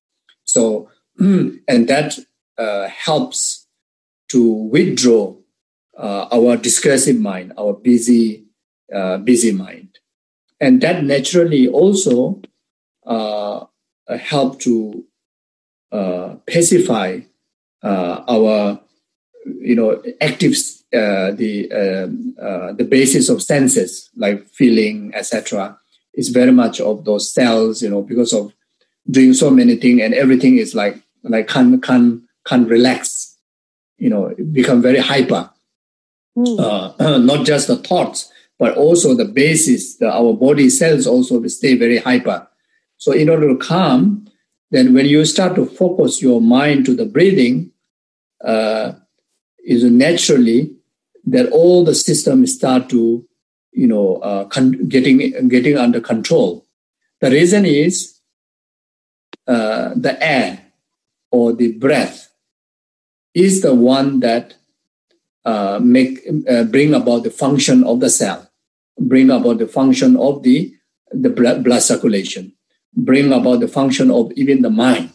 [0.45, 2.19] So and that
[2.59, 3.64] uh, helps
[4.35, 4.43] to
[4.74, 5.32] withdraw
[5.97, 8.45] uh, our discursive mind our busy
[8.93, 9.89] uh, busy mind.
[10.61, 12.43] And that naturally also
[13.07, 13.66] uh,
[14.09, 15.05] help to
[15.93, 17.20] uh, pacify
[17.82, 18.80] uh, our
[19.61, 20.55] you know active
[20.93, 22.35] uh, the um,
[22.76, 25.78] the basis of senses like feeling etc
[26.14, 28.53] is very much of those cells you know because of
[29.11, 33.34] doing so many things and everything is like like can can can relax
[33.99, 35.51] you know become very hyper
[36.36, 36.61] mm.
[36.61, 41.76] uh, not just the thoughts but also the basis the, our body cells also stay
[41.76, 42.47] very hyper
[42.97, 44.26] so in order to calm
[44.74, 47.70] then when you start to focus your mind to the breathing,
[48.45, 48.95] uh,
[49.64, 50.74] is naturally
[51.26, 53.24] that all the systems start to,
[53.70, 56.66] you know, uh, con- getting getting under control.
[57.20, 58.18] The reason is
[59.47, 60.61] uh, the air
[61.30, 62.34] or the breath
[63.35, 64.55] is the one that
[65.45, 68.51] uh, make uh, bring about the function of the cell,
[68.99, 70.74] bring about the function of the
[71.12, 72.55] the blood, circulation
[72.97, 75.12] bring about the function of even the mind,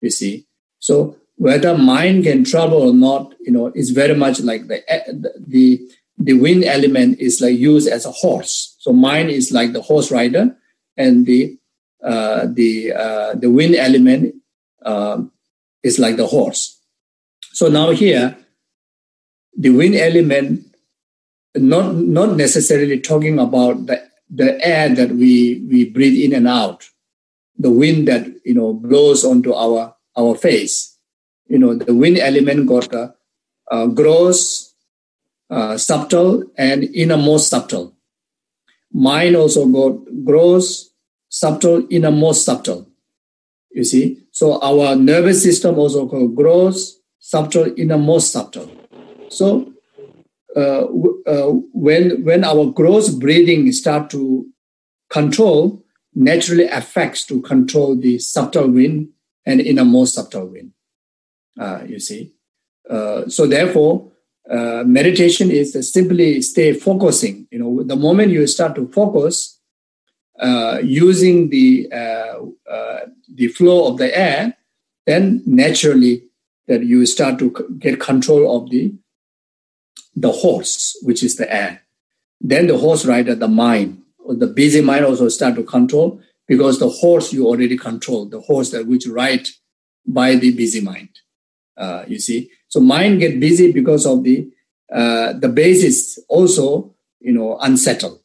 [0.00, 0.46] you see.
[0.78, 4.82] So whether mind can travel or not, you know, is very much like the,
[5.46, 5.80] the,
[6.18, 8.76] the wind element is like used as a horse.
[8.78, 10.56] So mind is like the horse rider
[10.96, 11.58] and the,
[12.02, 14.36] uh, the, uh, the wind element
[14.82, 15.22] uh,
[15.82, 16.75] is like the horse.
[17.56, 18.36] So now here,
[19.56, 20.66] the wind element,
[21.54, 26.84] not, not necessarily talking about the, the air that we, we breathe in and out,
[27.56, 30.98] the wind that you know blows onto our our face.
[31.48, 33.14] You know, the wind element got a,
[33.70, 34.74] a gross,
[35.48, 37.96] uh, subtle, and innermost subtle.
[38.92, 40.90] Mind also got gross,
[41.30, 42.86] subtle, innermost subtle.
[43.70, 48.70] You see, so our nervous system also got gross, subtle, innermost subtle.
[49.30, 49.72] So
[50.56, 50.86] uh,
[51.26, 54.46] uh, when when our gross breathing start to
[55.10, 59.08] control, naturally affects to control the subtle wind
[59.44, 60.70] and innermost subtle wind.
[61.60, 62.32] Uh, you see,
[62.88, 64.12] uh, so therefore,
[64.48, 67.48] uh, meditation is simply stay focusing.
[67.50, 69.60] You know, the moment you start to focus,
[70.38, 71.88] uh, using the
[73.34, 74.56] the flow of the air,
[75.06, 76.22] then naturally
[76.68, 78.94] that you start to get control of the
[80.14, 81.82] the horse, which is the air.
[82.40, 86.88] Then the horse rider, the mind, the busy mind also start to control because the
[86.88, 89.48] horse you already control, the horse that which ride
[90.06, 91.10] by the busy mind.
[91.76, 94.50] Uh, you see, so mind get busy because of the
[94.92, 98.20] uh, the basis also you know unsettled,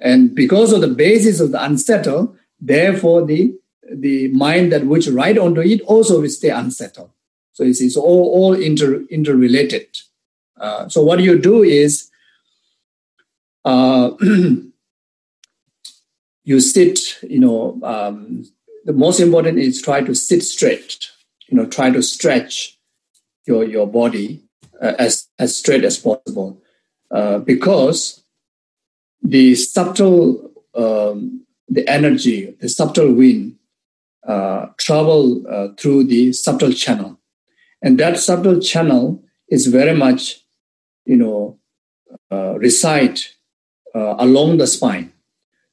[0.00, 3.54] and because of the basis of the unsettled, therefore the
[3.92, 7.10] the mind that which ride onto it also will stay unsettled.
[7.54, 9.86] So see, so all all inter interrelated.
[10.60, 12.10] Uh, so what you do is.
[13.64, 14.10] Uh,
[16.44, 18.44] you sit, you know, um,
[18.84, 21.10] the most important is try to sit straight,
[21.48, 22.78] you know, try to stretch
[23.46, 24.42] your, your body
[24.80, 26.60] uh, as, as straight as possible.
[27.10, 28.22] Uh, because
[29.22, 33.56] the subtle, um, the energy, the subtle wind
[34.26, 37.18] uh, travel uh, through the subtle channel.
[37.84, 40.40] And that subtle channel is very much,
[41.04, 41.58] you know,
[42.32, 43.20] uh, reside
[43.94, 45.12] uh, along the spine.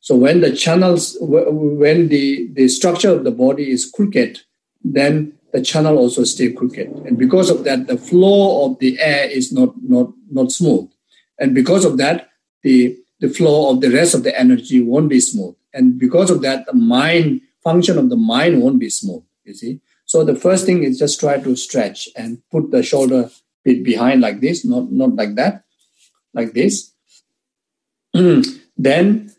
[0.01, 4.41] So when the channels, when the, the structure of the body is crooked,
[4.84, 6.89] then the channel also stay crooked.
[7.05, 10.91] And because of that, the flow of the air is not, not, not smooth.
[11.39, 12.30] And because of that,
[12.62, 15.55] the, the flow of the rest of the energy won't be smooth.
[15.74, 19.80] And because of that, the mind function of the mind won't be smooth, you see.
[20.12, 23.30] So the first thing is just try to stretch and put the shoulder
[23.64, 25.64] bit behind like this, not, not like that,
[26.34, 26.91] like this.
[28.78, 29.32] then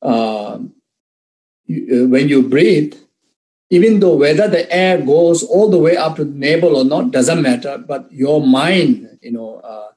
[0.00, 0.60] uh,
[1.64, 2.94] you, uh, when you breathe,
[3.70, 7.10] even though whether the air goes all the way up to the navel or not
[7.10, 9.90] doesn't matter, but your mind, you know, uh,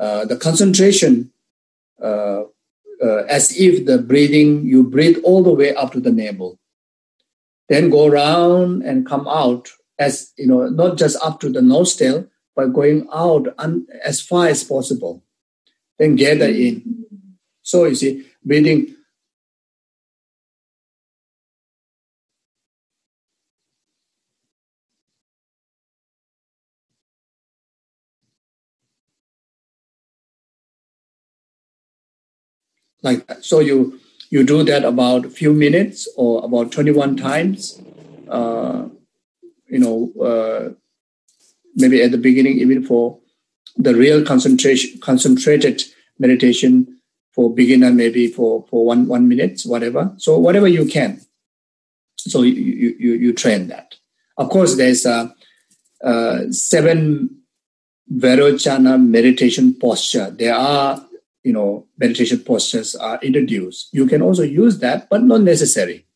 [0.00, 1.32] uh, the concentration,
[2.00, 2.42] uh,
[3.02, 6.60] uh, as if the breathing, you breathe all the way up to the navel.
[7.68, 9.68] Then go around and come out
[10.00, 14.48] as, you know, not just up to the nostril, but going out un- as far
[14.48, 15.22] as possible.
[15.98, 17.06] Then gather in.
[17.62, 18.96] So you see, breathing
[33.02, 33.44] like that.
[33.44, 33.98] So you
[34.30, 37.80] you do that about a few minutes or about 21 times.
[38.28, 38.88] Uh,
[39.70, 40.72] you know, uh,
[41.76, 43.18] maybe at the beginning, even for
[43.76, 45.82] the real concentration, concentrated
[46.18, 47.00] meditation
[47.32, 50.12] for beginner, maybe for, for one, one minute, whatever.
[50.18, 51.20] So whatever you can.
[52.16, 52.52] So you,
[52.98, 53.94] you, you train that.
[54.36, 55.34] Of course, there's a,
[56.02, 57.36] a seven
[58.12, 60.30] Vairochana meditation posture.
[60.30, 61.06] There are
[61.42, 63.88] you know, meditation postures are introduced.
[63.92, 66.06] You can also use that, but not necessary.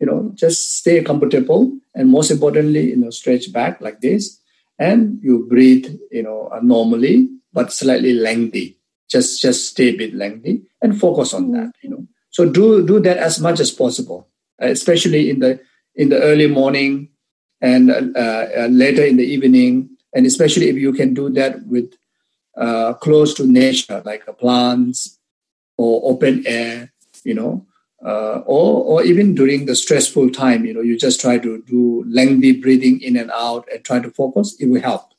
[0.00, 4.40] You know, just stay comfortable and most importantly, you know, stretch back like this
[4.78, 8.78] and you breathe, you know, uh, normally, but slightly lengthy.
[9.10, 12.06] Just, just stay a bit lengthy and focus on that, you know.
[12.30, 14.28] So do, do that as much as possible,
[14.58, 15.60] especially in the,
[15.94, 17.10] in the early morning
[17.60, 19.90] and uh, uh, later in the evening.
[20.14, 21.92] And especially if you can do that with
[22.56, 25.18] uh, close to nature, like plants
[25.76, 26.92] or open air,
[27.24, 27.66] you know,
[28.04, 32.04] uh, or, or even during the stressful time, you know, you just try to do
[32.08, 35.12] lengthy breathing in and out and try to focus, it will help.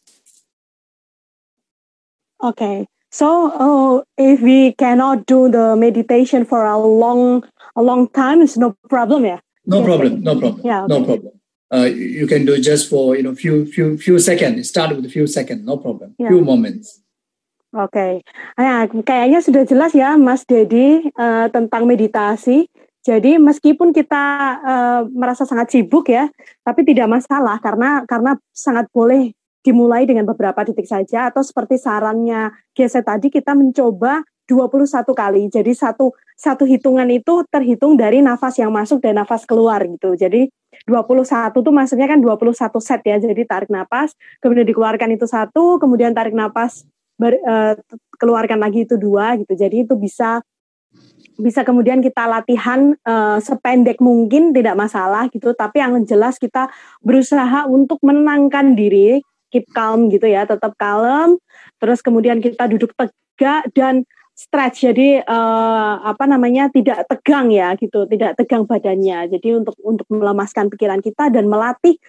[2.43, 2.87] Okay.
[3.11, 7.43] So uh, if we cannot do the meditation for a long,
[7.75, 9.39] a long time, it's no problem, yeah?
[9.65, 10.89] No problem, no problem, yeah, okay.
[10.89, 11.33] no problem.
[11.71, 14.67] Uh, you can do just for you know few few few seconds.
[14.67, 16.15] Start with a few seconds, no problem.
[16.17, 16.29] Yeah.
[16.29, 16.99] Few moments.
[17.71, 18.19] Oke,
[18.59, 22.67] nah, kayaknya sudah jelas ya Mas Dedi uh, tentang meditasi.
[23.01, 24.25] Jadi meskipun kita
[24.61, 26.29] uh, merasa sangat sibuk ya,
[26.61, 29.33] tapi tidak masalah karena karena sangat boleh
[29.65, 35.49] dimulai dengan beberapa titik saja atau seperti sarannya Gese tadi kita mencoba 21 kali.
[35.49, 40.17] Jadi satu satu hitungan itu terhitung dari nafas yang masuk dan nafas keluar gitu.
[40.17, 40.49] Jadi
[40.89, 43.17] 21 itu maksudnya kan 21 set ya.
[43.21, 46.85] Jadi tarik nafas, kemudian dikeluarkan itu satu, kemudian tarik nafas
[47.15, 47.77] ber, uh,
[48.17, 49.53] keluarkan lagi itu dua gitu.
[49.53, 50.41] Jadi itu bisa
[51.41, 55.51] bisa kemudian kita latihan uh, sependek mungkin tidak masalah gitu.
[55.57, 56.69] Tapi yang jelas kita
[57.01, 61.41] berusaha untuk menenangkan diri, keep calm gitu ya, tetap kalem.
[61.81, 68.09] Terus kemudian kita duduk tegak dan stretch jadi uh, apa namanya tidak tegang ya gitu
[68.09, 71.99] tidak tegang badannya jadi untuk untuk melemaskan pikiran kita dan melatih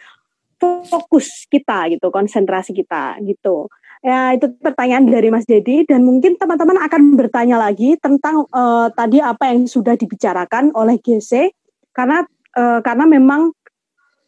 [0.89, 3.67] fokus kita gitu konsentrasi kita gitu
[4.03, 9.23] Ya, itu pertanyaan dari Mas Dedi dan mungkin teman-teman akan bertanya lagi tentang uh, tadi
[9.23, 11.55] apa yang sudah dibicarakan oleh GC
[11.95, 12.27] karena
[12.59, 13.55] uh, karena memang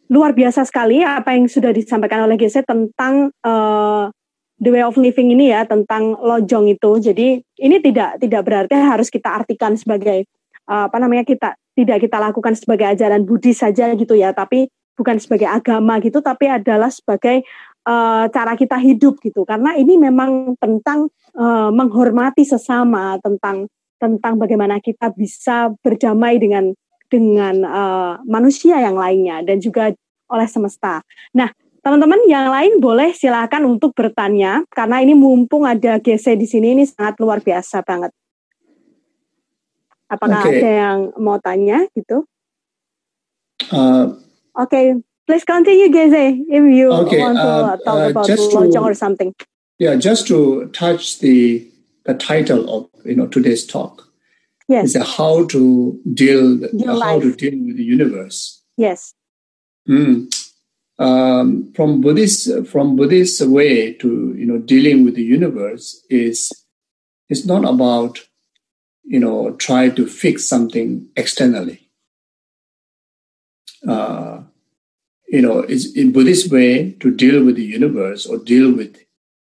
[0.07, 4.14] luar biasa sekali apa yang sudah disampaikan oleh GC tentang uh,
[4.62, 7.11] the way of living ini ya tentang lojong itu.
[7.11, 10.22] Jadi ini tidak tidak berarti harus kita artikan sebagai
[10.70, 15.18] uh, apa namanya kita tidak kita lakukan sebagai ajaran Buddhis saja gitu ya, tapi bukan
[15.18, 17.43] sebagai agama gitu tapi adalah sebagai
[17.87, 23.68] uh, cara kita hidup gitu karena ini memang tentang uh, menghormati sesama tentang
[24.01, 26.74] tentang bagaimana kita bisa berdamai dengan
[27.09, 29.95] dengan uh, manusia yang lainnya dan juga
[30.28, 31.05] oleh semesta.
[31.37, 31.53] Nah,
[31.85, 36.85] teman-teman yang lain boleh silakan untuk bertanya karena ini mumpung ada GC di sini ini
[36.89, 38.11] sangat luar biasa banget.
[40.11, 40.61] Apakah okay.
[40.61, 42.24] ada yang mau tanya gitu?
[43.72, 44.16] Uh,
[44.55, 44.87] Oke, okay.
[45.27, 49.35] Please continue, Geshe, if you okay, want to uh, talk uh, about or something.
[49.79, 51.66] Yeah, just to touch the
[52.05, 54.07] the title of you know today's talk.
[54.68, 54.95] Yes.
[54.95, 58.62] It's how to deal, Deal how to deal with the universe.
[58.77, 59.14] Yes.
[59.89, 60.33] Mm.
[60.99, 66.53] Um, from Buddhist from Buddhist way to you know dealing with the universe is
[67.29, 68.20] it's not about
[69.05, 71.91] you know try to fix something externally.
[73.87, 74.34] Uh,
[75.35, 79.05] you know, it's in Buddhist way to deal with the universe or deal with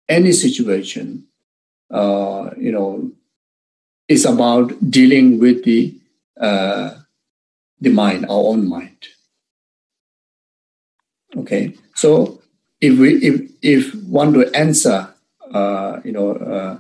[0.09, 1.25] any situation.
[1.89, 3.13] Uh, you know,
[4.09, 5.95] is about dealing with the
[6.41, 6.91] uh,
[7.81, 9.07] the mind, our own mind.
[11.37, 12.43] Okay, so
[12.81, 15.15] if we if if one to answer,
[15.55, 16.79] uh, you know, uh,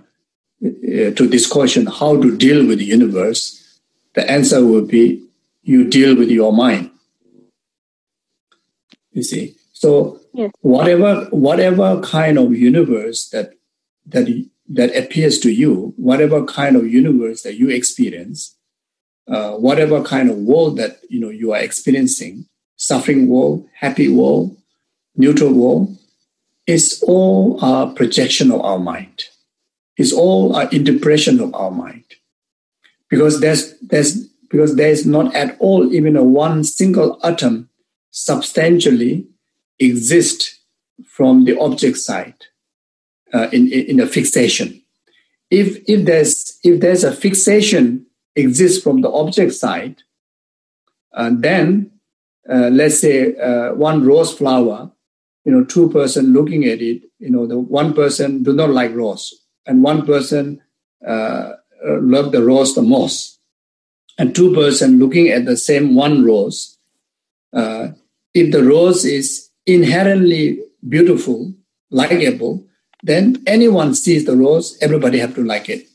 [0.66, 3.78] uh, to this question, how to deal with the universe,
[4.14, 5.22] the answer would be
[5.62, 6.90] you deal with your mind.
[9.18, 10.52] You see, so Yes.
[10.60, 13.48] whatever whatever kind of universe that
[14.06, 14.26] that
[14.78, 18.54] that appears to you, whatever kind of universe that you experience,
[19.26, 22.46] uh, whatever kind of world that you know you are experiencing,
[22.76, 24.56] suffering world, happy world,
[25.16, 25.96] neutral world,
[26.68, 29.24] is all a projection of our mind.
[29.96, 32.04] It's all an interpretation of our mind.
[33.10, 37.68] Because there's there's because there is not at all even a one single atom
[38.18, 39.26] substantially
[39.78, 40.60] exist
[41.06, 42.34] from the object side
[43.32, 44.82] uh, in, in a fixation.
[45.50, 50.02] If if there's if there's a fixation exists from the object side,
[51.14, 51.92] uh, then
[52.50, 54.90] uh, let's say uh, one rose flower,
[55.44, 58.94] you know, two person looking at it, you know, the one person do not like
[58.94, 59.32] rose,
[59.64, 60.60] and one person
[61.06, 61.52] uh,
[61.86, 63.38] uh, love the rose the most,
[64.18, 66.74] and two person looking at the same one rose.
[68.34, 71.52] If the rose is inherently beautiful,
[71.90, 72.64] likable,
[73.02, 75.86] then anyone sees the rose, everybody have to like it.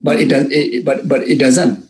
[0.00, 1.88] But it does, it, but but it doesn't.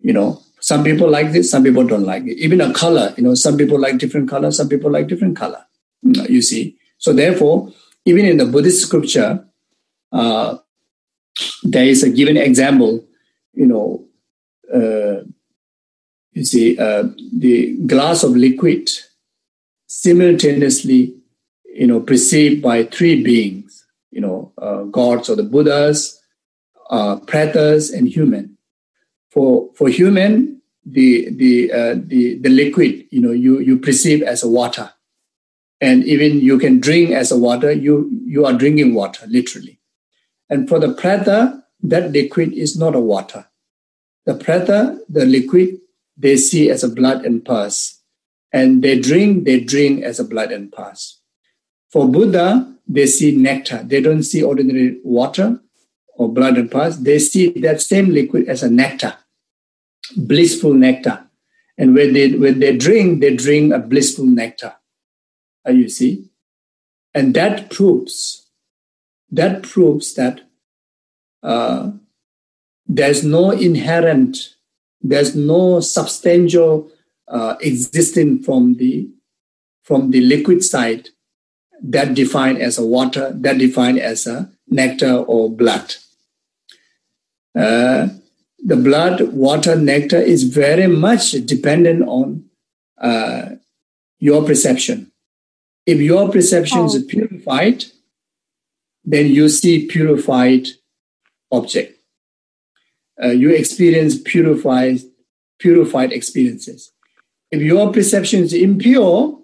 [0.00, 2.38] You know, some people like this, some people don't like it.
[2.38, 5.64] Even a color, you know, some people like different color, some people like different color.
[6.04, 7.72] Mm, You see, so therefore,
[8.04, 9.44] even in the Buddhist scripture,
[10.12, 10.58] uh,
[11.62, 13.04] there is a given example.
[13.52, 14.04] You know,
[14.74, 15.24] uh,
[16.32, 18.90] you see, uh, the glass of liquid
[19.94, 21.14] simultaneously,
[21.72, 23.84] you know, perceived by three beings.
[24.10, 26.20] You know, uh, gods or the Buddhas,
[26.88, 28.56] uh, pretas, and human.
[29.30, 34.44] For for human, the the uh, the the liquid, you know, you you perceive as
[34.44, 34.92] a water,
[35.80, 37.72] and even you can drink as a water.
[37.72, 39.80] You you are drinking water literally.
[40.48, 43.46] And for the preta, that liquid is not a water.
[44.26, 45.80] The preta, the liquid,
[46.16, 48.00] they see as a blood and pus,
[48.54, 51.20] and they drink they drink as a blood and pus.
[51.90, 53.82] For Buddha, they see nectar.
[53.84, 55.60] They don't see ordinary water
[56.16, 56.96] or blood and pus.
[56.96, 59.14] They see that same liquid as a nectar,
[60.16, 61.26] blissful nectar.
[61.76, 64.74] And when they when they drink, they drink a blissful nectar.
[65.68, 66.30] You see,
[67.12, 68.48] and that proves
[69.32, 70.42] that proves that
[71.42, 71.90] uh,
[72.86, 74.54] there's no inherent,
[75.00, 76.92] there's no substantial
[77.28, 79.08] uh, existing from the
[79.82, 81.08] from the liquid side
[81.82, 85.94] that defined as a water, that defined as a nectar or blood.
[87.54, 88.08] Uh,
[88.64, 92.46] the blood, water, nectar is very much dependent on
[92.98, 93.50] uh,
[94.18, 95.12] your perception.
[95.84, 96.86] If your perception Oh.
[96.86, 97.84] is purified,
[99.04, 100.68] then you see purified
[101.52, 102.00] object.
[103.22, 105.00] Uh, you experience purified,
[105.58, 106.90] purified experiences.
[107.54, 109.38] If your perception is impure,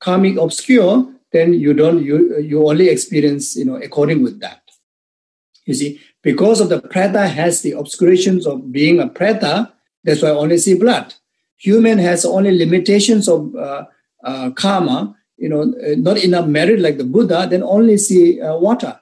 [0.00, 0.96] karmic obscure,
[1.32, 2.16] then you don't you
[2.50, 4.60] you only experience you know according with that.
[5.68, 9.70] You see, because of the preta has the obscurations of being a preta,
[10.04, 11.14] that's why I only see blood.
[11.68, 13.84] Human has only limitations of uh,
[14.24, 15.62] uh, karma, you know,
[16.08, 18.98] not enough merit like the Buddha, then only see uh, water.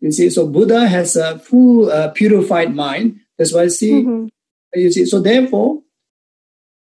[0.00, 3.18] You see, so Buddha has a full uh, purified mind.
[3.36, 4.28] That's why I see Mhm.
[4.74, 5.82] you see, so therefore,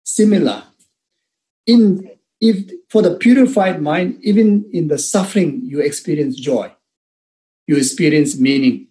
[0.03, 0.63] similar.
[1.69, 2.09] In
[2.41, 6.71] if for the purified mind, even in the suffering, you experience joy.
[7.67, 8.87] You experience meaning.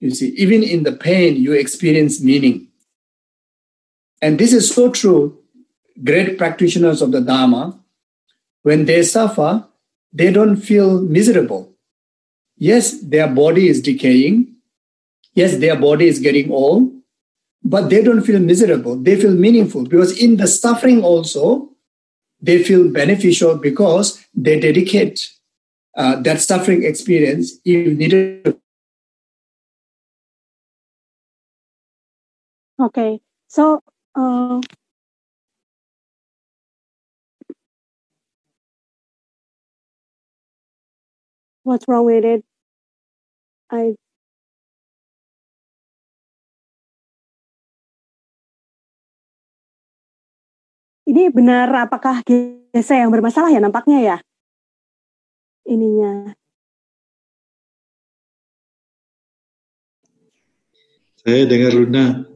[0.00, 2.68] You see, even in the pain, you experience meaning.
[4.22, 5.38] And this is so true.
[6.04, 7.78] Great practitioners of the Dharma,
[8.62, 9.66] when they suffer,
[10.12, 11.72] they don't feel miserable.
[12.56, 14.56] Yes, their body is decaying.
[15.34, 16.92] Yes, their body is getting old,
[17.66, 18.96] but they don't feel miserable.
[18.96, 21.70] They feel meaningful because in the suffering also,
[22.40, 25.28] they feel beneficial because they dedicate
[25.96, 28.58] uh, that suffering experience if needed
[32.78, 33.80] Okay, so
[34.14, 34.60] uh,
[41.62, 42.44] what's wrong with it?
[43.70, 43.94] I
[51.06, 54.16] Ini benar apakah GC yang bermasalah ya nampaknya ya?
[55.62, 56.34] Ininya.
[61.22, 62.26] Saya dengar Luna.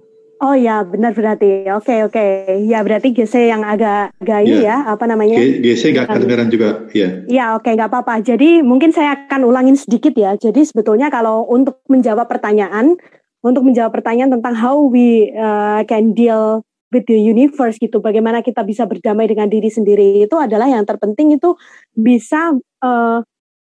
[0.40, 1.66] Oh ya, benar berarti.
[1.74, 2.26] Oke, oke.
[2.62, 4.86] Ya, berarti GC yang agak ini ya.
[4.86, 5.36] ya, apa namanya?
[5.36, 7.26] GC nggak kedengaran juga, ya.
[7.26, 8.22] Ya, oke, nggak apa-apa.
[8.22, 10.38] Jadi mungkin saya akan ulangin sedikit ya.
[10.38, 12.96] Jadi sebetulnya kalau untuk menjawab pertanyaan,
[13.42, 18.66] untuk menjawab pertanyaan tentang how we uh, can deal with the universe gitu, bagaimana kita
[18.66, 21.54] bisa berdamai dengan diri sendiri itu adalah yang terpenting itu
[21.94, 23.18] bisa uh,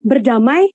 [0.03, 0.69] berdamai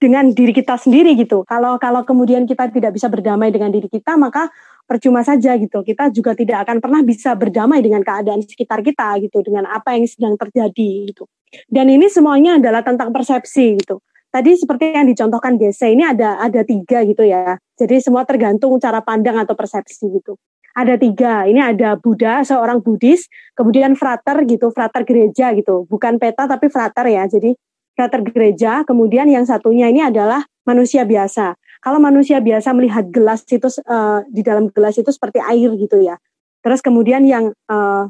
[0.00, 1.48] dengan diri kita sendiri gitu.
[1.48, 4.52] Kalau kalau kemudian kita tidak bisa berdamai dengan diri kita, maka
[4.84, 5.80] percuma saja gitu.
[5.80, 10.04] Kita juga tidak akan pernah bisa berdamai dengan keadaan sekitar kita gitu, dengan apa yang
[10.04, 11.24] sedang terjadi gitu.
[11.70, 14.04] Dan ini semuanya adalah tentang persepsi gitu.
[14.28, 17.54] Tadi seperti yang dicontohkan GC ini ada ada tiga gitu ya.
[17.78, 20.34] Jadi semua tergantung cara pandang atau persepsi gitu.
[20.74, 21.46] Ada tiga.
[21.46, 25.86] Ini ada Buddha, seorang Buddhis, kemudian frater gitu, frater gereja gitu.
[25.86, 27.30] Bukan peta tapi frater ya.
[27.30, 27.54] Jadi
[27.94, 31.54] frater gereja, kemudian yang satunya ini adalah manusia biasa
[31.84, 36.16] kalau manusia biasa melihat gelas itu uh, di dalam gelas itu seperti air gitu ya.
[36.64, 38.08] Terus kemudian yang uh,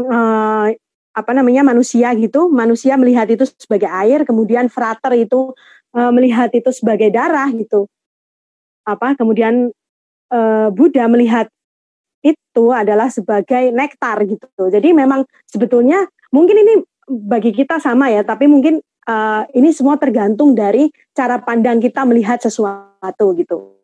[0.00, 0.66] uh,
[1.12, 5.52] apa namanya manusia gitu, manusia melihat itu sebagai air, kemudian frater itu
[5.92, 7.84] uh, melihat itu sebagai darah gitu.
[8.88, 9.68] Apa kemudian
[10.32, 11.46] uh, Buddha melihat
[12.24, 14.72] itu adalah sebagai nektar gitu.
[14.72, 16.74] Jadi memang sebetulnya mungkin ini
[17.06, 18.80] bagi kita sama ya, tapi mungkin
[19.10, 23.76] uh, ini semua tergantung dari cara pandang kita melihat sesuatu gitu.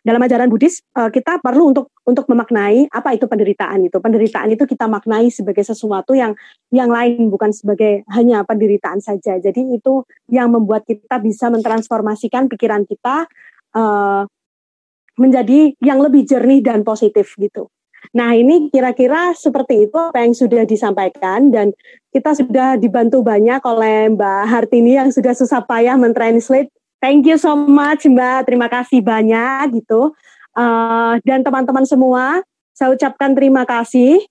[0.00, 4.00] Dalam ajaran Buddhis uh, kita perlu untuk untuk memaknai apa itu penderitaan itu.
[4.00, 6.32] Penderitaan itu kita maknai sebagai sesuatu yang
[6.72, 9.36] yang lain bukan sebagai hanya penderitaan saja.
[9.36, 13.28] Jadi itu yang membuat kita bisa mentransformasikan pikiran kita
[13.76, 14.24] uh,
[15.14, 17.70] menjadi yang lebih jernih dan positif gitu.
[18.14, 21.72] Nah ini kira-kira seperti itu apa yang sudah disampaikan dan
[22.12, 26.70] kita sudah dibantu banyak oleh Mbak Hartini yang sudah susah payah mentranslate.
[27.00, 30.12] Thank you so much Mbak, terima kasih banyak gitu.
[30.54, 34.22] Uh, dan teman-teman semua, saya ucapkan terima kasih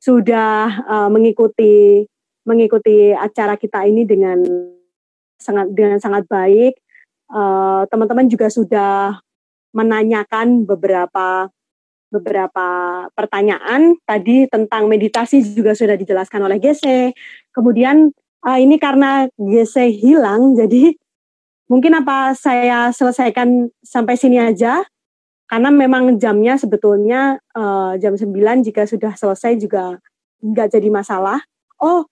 [0.00, 2.04] sudah uh, mengikuti
[2.44, 4.40] mengikuti acara kita ini dengan
[5.40, 6.76] sangat dengan sangat baik.
[7.30, 9.22] Eh, teman-teman uh, juga sudah
[9.70, 11.48] menanyakan beberapa
[12.10, 12.66] beberapa
[13.14, 17.14] pertanyaan tadi tentang meditasi juga sudah dijelaskan oleh GC.
[17.54, 18.10] Kemudian
[18.42, 20.98] uh, ini karena GC hilang, jadi
[21.70, 24.82] mungkin apa saya selesaikan sampai sini aja
[25.46, 30.02] karena memang jamnya sebetulnya uh, jam 9 jika sudah selesai juga
[30.42, 31.38] nggak jadi masalah.
[31.78, 32.09] Oh,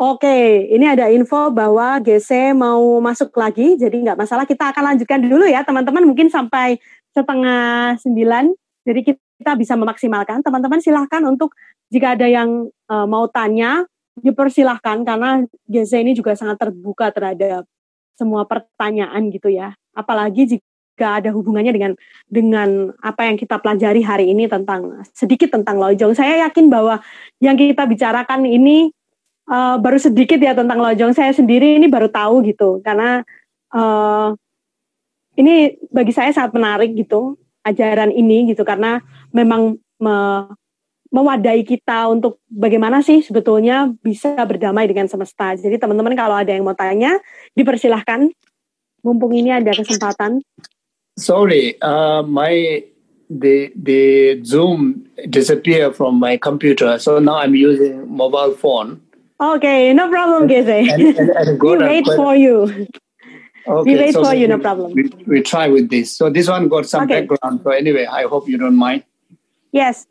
[0.00, 0.38] oke,
[0.72, 4.48] ini ada info bahwa GC mau masuk lagi, jadi nggak masalah.
[4.48, 6.80] Kita akan lanjutkan dulu ya teman-teman, mungkin sampai
[7.12, 8.48] setengah sembilan
[8.88, 10.40] jadi kita bisa memaksimalkan.
[10.40, 11.52] Teman-teman silahkan untuk
[11.92, 13.84] jika ada yang uh, mau tanya,
[14.16, 17.68] dipersilahkan karena GZ ini juga sangat terbuka terhadap
[18.16, 19.76] semua pertanyaan gitu ya.
[19.92, 21.92] Apalagi jika ada hubungannya dengan
[22.28, 26.12] dengan apa yang kita pelajari hari ini tentang sedikit tentang lojong.
[26.12, 27.00] Saya yakin bahwa
[27.40, 28.92] yang kita bicarakan ini
[29.50, 31.10] uh, baru sedikit ya tentang lojong.
[31.12, 33.26] Saya sendiri ini baru tahu gitu karena
[33.74, 34.32] uh,
[35.34, 37.34] ini bagi saya sangat menarik gitu
[37.66, 39.02] ajaran ini gitu karena
[39.34, 40.16] memang me,
[41.10, 45.58] mewadai kita untuk bagaimana sih sebetulnya bisa berdamai dengan semesta.
[45.58, 47.18] Jadi teman-teman kalau ada yang mau tanya,
[47.58, 48.30] dipersilahkan.
[49.00, 50.44] Mumpung ini ada kesempatan.
[51.16, 52.84] Sorry, uh, my
[53.32, 59.00] the the Zoom disappear from my computer, so now I'm using mobile phone.
[59.40, 60.84] Okay, no problem, Geshe.
[61.64, 62.86] we wait for you.
[63.66, 64.92] Okay, we wait so for you, no problem.
[64.92, 66.12] We, we try with this.
[66.12, 67.24] So this one got some okay.
[67.24, 67.60] background.
[67.64, 69.04] So anyway, I hope you don't mind.
[69.72, 70.06] Yes.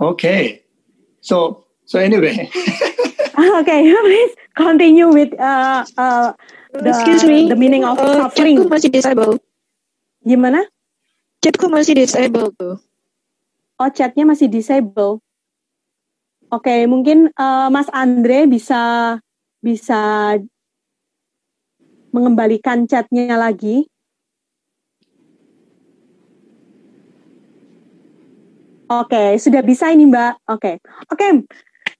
[0.00, 0.64] Okay.
[1.20, 2.50] So so anyway.
[3.38, 6.32] okay, please continue with uh, uh,
[6.72, 7.48] the, Excuse me.
[7.48, 8.58] the meaning of uh, suffering.
[8.58, 9.38] Chatku masih disable.
[10.26, 10.66] Gimana?
[11.42, 12.82] Chatku masih disable tuh.
[13.78, 15.22] Oh, chatnya masih disable.
[16.50, 19.14] Oke, okay, mungkin uh, Mas Andre bisa
[19.62, 20.34] bisa
[22.10, 23.86] mengembalikan chatnya lagi.
[28.90, 30.32] Oke, okay, sudah bisa ini Mbak.
[30.50, 30.74] Oke, okay.
[31.06, 31.14] oke.
[31.14, 31.32] Okay.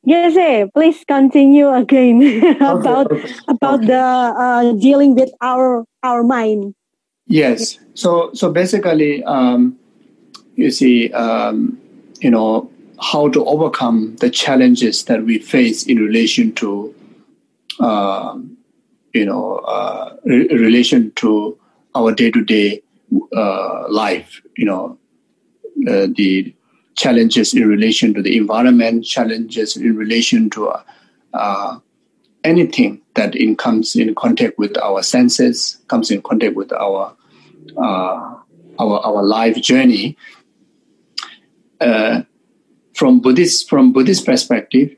[0.02, 0.34] Yes,
[0.72, 2.24] please continue again
[2.64, 3.30] about okay.
[3.52, 4.00] about the
[4.34, 6.72] uh, dealing with our our mind.
[7.28, 7.78] Yes.
[7.94, 9.76] So so basically, um,
[10.56, 11.78] you see, um,
[12.24, 12.66] you know,
[13.00, 16.94] how to overcome the challenges that we face in relation to,
[17.80, 18.38] uh,
[19.14, 21.58] you know, uh, re- relation to
[21.94, 22.82] our day to day
[23.88, 24.40] life.
[24.56, 24.98] You know,
[25.88, 26.54] uh, the
[26.96, 30.72] challenges in relation to the environment, challenges in relation to
[31.32, 31.78] uh,
[32.44, 37.16] anything that in comes in contact with our senses, comes in contact with our
[37.76, 38.34] uh,
[38.78, 40.16] our our life journey.
[41.80, 42.22] Uh,
[43.00, 44.94] from Buddhist from Buddhist perspective,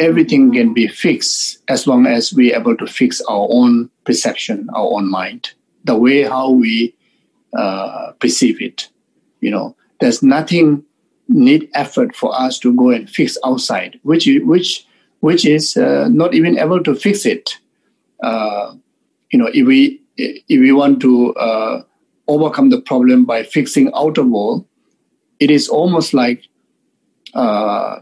[0.00, 4.88] everything can be fixed as long as we're able to fix our own perception, our
[4.96, 5.54] own mind,
[5.84, 6.92] the way how we
[7.56, 8.88] uh, perceive it.
[9.40, 10.82] You know, there's nothing
[11.28, 14.84] need effort for us to go and fix outside, which which
[15.20, 17.58] which is uh, not even able to fix it.
[18.24, 18.74] Uh,
[19.30, 21.80] you know, if we if we want to uh,
[22.26, 24.66] overcome the problem by fixing outer wall,
[25.38, 26.48] it is almost like
[27.34, 28.00] uh,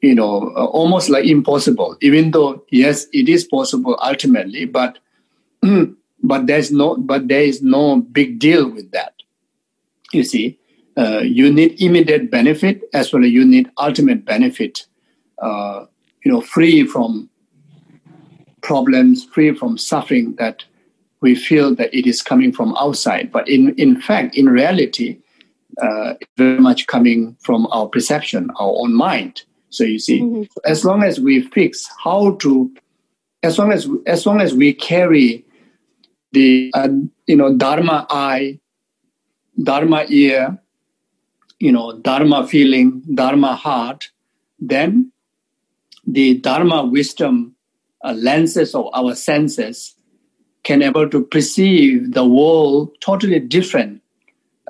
[0.00, 1.96] you know almost like impossible.
[2.00, 4.98] Even though yes, it is possible ultimately, but
[6.22, 9.14] but there's no but there is no big deal with that.
[10.12, 10.58] You see,
[10.96, 14.86] uh, you need immediate benefit as well as you need ultimate benefit.
[15.38, 15.86] Uh,
[16.24, 17.30] you know, free from
[18.62, 20.64] problems, free from suffering that
[21.20, 23.30] we feel that it is coming from outside.
[23.32, 25.18] But in, in fact, in reality,
[25.80, 29.42] uh, very much coming from our perception, our own mind.
[29.70, 30.42] So you see, mm-hmm.
[30.64, 32.72] as long as we fix how to,
[33.42, 35.44] as long as as long as we carry
[36.32, 36.88] the uh,
[37.26, 38.58] you know dharma eye,
[39.62, 40.58] dharma ear,
[41.58, 44.10] you know dharma feeling, dharma heart,
[44.58, 45.12] then
[46.06, 47.54] the dharma wisdom
[48.04, 49.94] uh, lenses of our senses
[50.62, 53.99] can able to perceive the world totally different,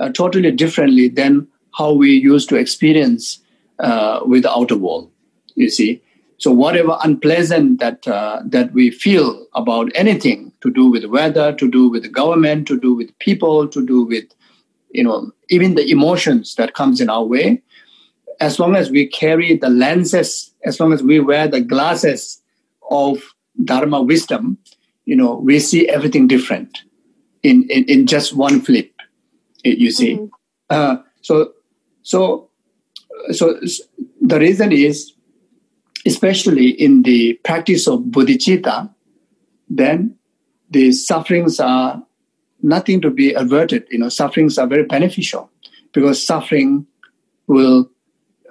[0.00, 1.46] uh, totally differently than
[1.78, 3.38] how we used to experience
[3.78, 5.10] uh, with the outer world.
[5.54, 6.02] You see,
[6.38, 11.70] so whatever unpleasant that uh, that we feel about anything to do with weather, to
[11.70, 14.24] do with the government, to do with people, to do with
[14.90, 17.62] you know even the emotions that comes in our way,
[18.40, 22.42] as long as we carry the lenses, as long as we wear the glasses
[22.90, 23.34] of
[23.64, 24.58] dharma wisdom,
[25.04, 26.82] you know, we see everything different
[27.42, 28.89] in, in, in just one flip,
[29.64, 30.16] you see.
[30.16, 30.26] Mm-hmm.
[30.68, 31.52] Uh, so,
[32.02, 32.48] so,
[33.32, 33.60] so
[34.20, 35.12] the reason is,
[36.06, 38.92] especially in the practice of bodhicitta,
[39.68, 40.16] then
[40.70, 42.02] the sufferings are
[42.62, 43.86] nothing to be averted.
[43.90, 45.50] You know, sufferings are very beneficial
[45.92, 46.86] because suffering
[47.46, 47.90] will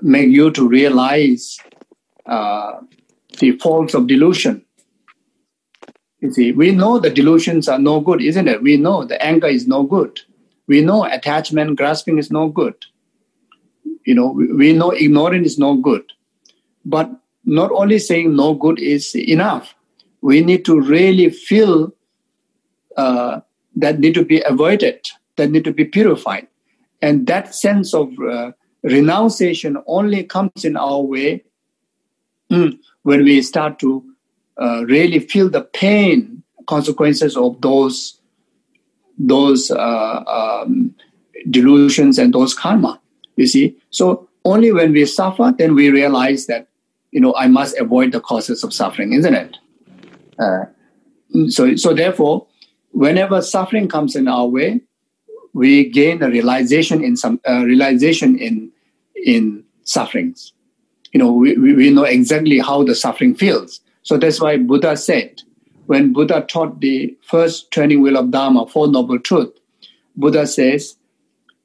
[0.02, 1.58] make you to realize
[2.26, 2.74] uh,
[3.40, 4.66] the faults of delusion
[6.22, 8.62] you see, we know the delusions are no good, isn't it?
[8.62, 10.20] We know the anger is no good.
[10.70, 12.76] We know attachment, grasping is no good.
[14.06, 16.04] You know, we know ignorance is no good.
[16.86, 17.10] But
[17.44, 19.74] not only saying no good is enough.
[20.22, 21.92] We need to really feel
[22.96, 23.42] uh,
[23.78, 26.48] that need to be avoided, that need to be purified.
[27.02, 28.52] And that sense of uh,
[28.84, 31.44] renunciation only comes in our way
[32.52, 34.04] mm, when we start to
[34.62, 38.19] uh, really feel the pain consequences of those
[39.20, 40.96] those uh, um,
[41.50, 43.00] delusions and those karma.
[43.36, 46.68] You see, so only when we suffer, then we realize that
[47.12, 49.58] you know I must avoid the causes of suffering, isn't it?
[50.40, 50.66] Uh,
[51.50, 52.48] so, so therefore,
[52.92, 54.82] whenever suffering comes in our way,
[55.54, 58.72] we gain a realization in some uh, realization in
[59.16, 60.54] in sufferings.
[61.12, 63.82] You know, we, we know exactly how the suffering feels.
[64.04, 65.42] So that's why Buddha said,
[65.90, 69.50] when Buddha taught the first training wheel of Dharma, Four Noble Truth,
[70.16, 70.96] Buddha says,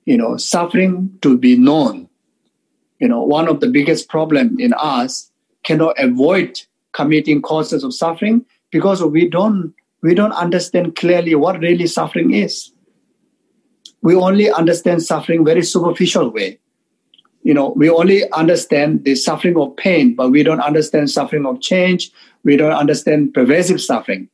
[0.06, 2.08] you know, suffering to be known.
[3.00, 5.30] You know, one of the biggest problem in us
[5.62, 6.58] cannot avoid
[6.92, 12.72] committing causes of suffering because we don't we don't understand clearly what really suffering is.
[14.00, 16.60] We only understand suffering very superficial way
[17.44, 21.60] you know, we only understand the suffering of pain, but we don't understand suffering of
[21.60, 22.10] change.
[22.44, 24.28] We don't understand pervasive suffering.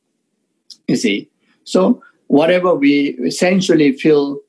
[0.87, 1.29] You see,
[1.63, 4.39] so whatever we essentially feel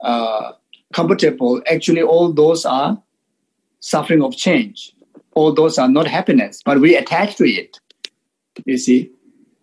[0.00, 0.52] uh,
[0.92, 3.00] comfortable, actually, all those are
[3.80, 4.92] suffering of change.
[5.34, 7.80] All those are not happiness, but we attach to it.
[8.66, 9.10] You see,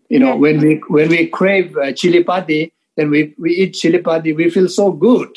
[0.10, 4.00] you know, when we when we crave uh, chili padi, then we, we eat chili
[4.00, 5.30] padi, we feel so good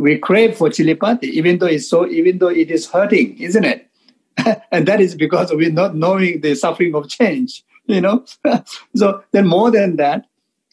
[0.00, 3.64] we crave for chili padi, even though it's so, even though it is hurting, isn't
[3.64, 3.89] it?
[4.72, 8.24] and that is because we're not knowing the suffering of change, you know.
[8.94, 10.26] so then, more than that,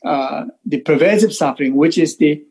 [0.06, 2.44] uh, the pervasive suffering, which is the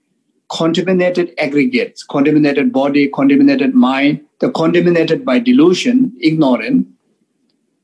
[0.48, 6.86] contaminated aggregates, contaminated body, contaminated mind, the contaminated by delusion, ignorant,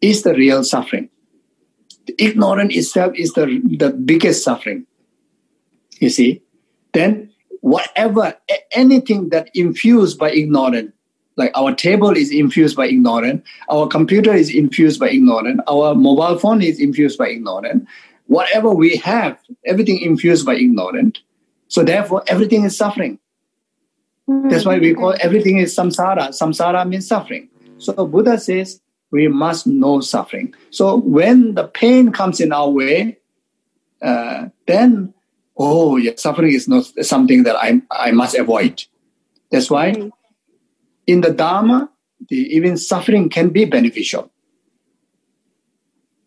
[0.00, 1.08] is the real suffering.
[2.06, 4.86] The ignorant itself is the, the biggest suffering.
[6.00, 6.42] You see?
[6.92, 8.36] Then whatever,
[8.72, 10.92] anything that infused by ignorant,
[11.36, 16.38] like our table is infused by ignorant, our computer is infused by ignorant, our mobile
[16.38, 17.86] phone is infused by ignorant,
[18.26, 21.20] whatever we have, everything infused by ignorant.
[21.68, 23.18] So therefore, everything is suffering.
[24.28, 24.48] Mm-hmm.
[24.48, 26.28] That's why we call everything is samsara.
[26.28, 27.48] Samsara means suffering.
[27.78, 28.80] So Buddha says
[29.10, 30.54] we must know suffering.
[30.70, 33.18] So when the pain comes in our way,
[34.00, 35.14] uh, then
[35.56, 38.84] oh yeah, suffering is not something that I I must avoid.
[39.50, 40.08] That's why mm-hmm.
[41.06, 41.90] In the Dharma,
[42.28, 44.30] the, even suffering can be beneficial.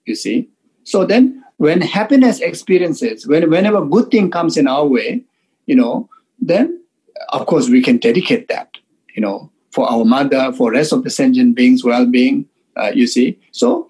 [0.05, 0.49] You see.
[0.83, 5.23] So then when happiness experiences, when whenever good thing comes in our way,
[5.65, 6.09] you know,
[6.39, 6.81] then
[7.29, 8.77] of course we can dedicate that,
[9.15, 12.45] you know, for our mother, for rest of the sentient beings' well-being.
[12.77, 13.89] Uh, you see, so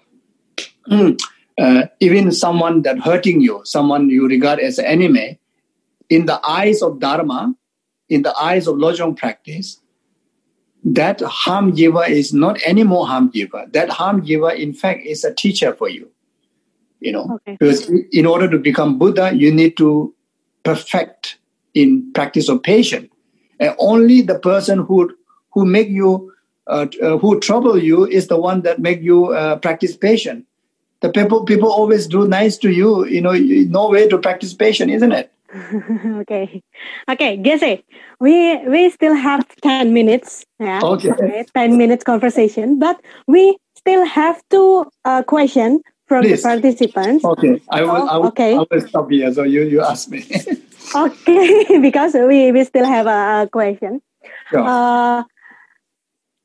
[0.90, 1.20] mm,
[1.58, 5.38] uh, even someone that hurting you, someone you regard as an enemy,
[6.08, 7.54] in the eyes of Dharma,
[8.08, 9.80] in the eyes of Lojong practice,
[10.86, 13.66] that harm giver is not any more harm giver.
[13.72, 16.10] That harm giver, in fact, is a teacher for you
[17.00, 17.56] you know okay.
[17.58, 20.14] because in order to become buddha you need to
[20.62, 21.38] perfect
[21.74, 23.08] in practice of patience
[23.60, 25.14] and only the person who
[25.52, 26.32] who make you
[26.66, 30.44] uh, uh, who trouble you is the one that make you uh, practice patience
[31.00, 34.92] the people people always do nice to you you know no way to practice patience
[34.92, 35.32] isn't it
[36.20, 36.62] okay
[37.08, 37.82] okay Geshe,
[38.20, 44.04] we we still have 10 minutes yeah okay, okay 10 minutes conversation but we still
[44.04, 46.42] have two uh, questions from Please.
[46.42, 47.24] the participants.
[47.24, 48.56] Okay, I will, I will, okay.
[48.56, 49.32] I will stop here.
[49.32, 50.24] So you, you ask me.
[50.94, 54.00] okay, because we, we still have a, a question.
[54.50, 54.64] Sure.
[54.64, 55.24] Uh,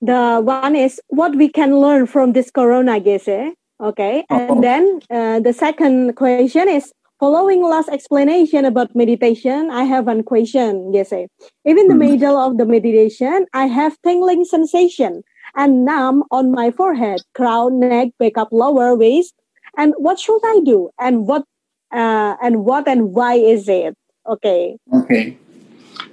[0.01, 3.53] the one is what we can learn from this corona, Geshe.
[3.80, 4.62] Okay, and oh.
[4.62, 9.69] then uh, the second question is following last explanation about meditation.
[9.69, 11.30] I have one question, Geshe.
[11.69, 12.17] Even the hmm.
[12.17, 15.22] middle of the meditation, I have tingling sensation
[15.55, 19.36] and numb on my forehead, crown, neck, back up, lower waist,
[19.78, 21.45] and what should I do and what
[21.93, 23.95] uh, and what and why is it?
[24.26, 24.78] Okay.
[24.91, 25.38] Okay.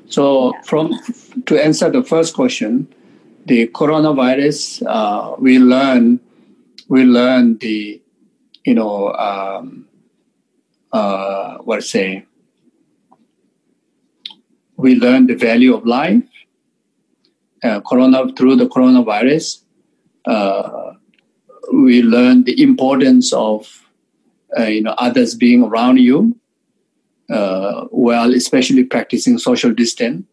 [0.09, 0.61] So yeah.
[0.63, 0.93] from
[1.47, 2.87] to answer the first question,
[3.47, 6.21] the coronavirus, uh, we learn
[6.89, 8.03] we learn the
[8.65, 9.88] you know um,
[10.93, 12.26] uh, what I say
[14.78, 16.22] we learn the value of life.
[17.62, 19.64] Uh, corona through the coronavirus,
[20.26, 20.93] uh,
[21.72, 23.84] we learn the importance of
[24.57, 26.36] uh, you know others being around you
[27.30, 30.24] uh, while especially practicing social distance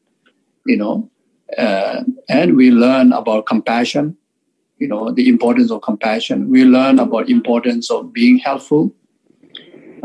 [0.66, 1.10] you know
[1.58, 4.16] uh, and we learn about compassion
[4.78, 8.94] you know the importance of compassion we learn about importance of being helpful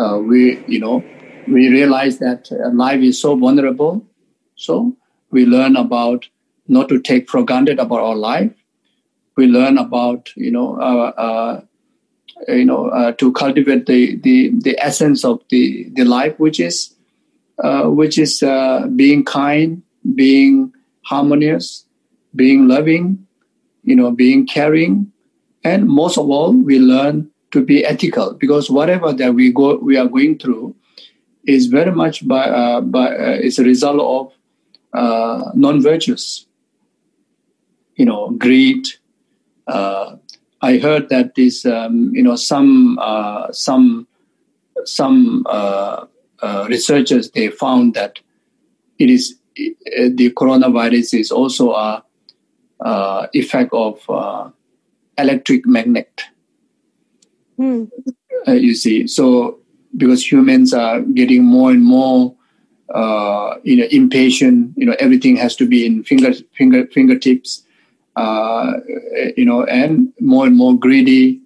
[0.01, 1.05] uh, we you know
[1.46, 4.07] we realize that uh, life is so vulnerable.
[4.57, 4.96] So
[5.30, 6.28] we learn about
[6.68, 8.53] not to take for granted about our life.
[9.36, 11.61] We learn about you know uh, uh,
[12.48, 16.94] you know uh, to cultivate the, the the essence of the the life which is
[18.01, 18.43] which is
[18.97, 19.82] being kind
[20.14, 20.72] being
[21.05, 21.85] harmonious
[22.35, 23.27] being loving
[23.85, 25.12] you know being caring.
[25.62, 29.97] And most of all we learn to be ethical because whatever that we go we
[29.97, 30.74] are going through
[31.47, 33.14] is very much by uh, by
[33.48, 36.47] is a result of non virtues
[37.97, 38.86] you know greed
[39.70, 40.16] uh,
[40.62, 44.06] I heard that this, um, you know, some uh, some
[44.85, 46.06] some uh,
[46.43, 48.18] uh, researchers they found that
[48.98, 52.05] it is the coronavirus is also a
[53.32, 54.01] effect of
[55.18, 56.22] electric magnet.
[57.61, 57.85] Hmm.
[58.47, 59.59] you see, so
[59.97, 62.35] because humans are getting more and more
[62.95, 67.65] uh, you know impatient you know everything has to be in finger finger fingertips
[68.16, 68.73] uh,
[69.37, 71.41] you know, and more and more greedy,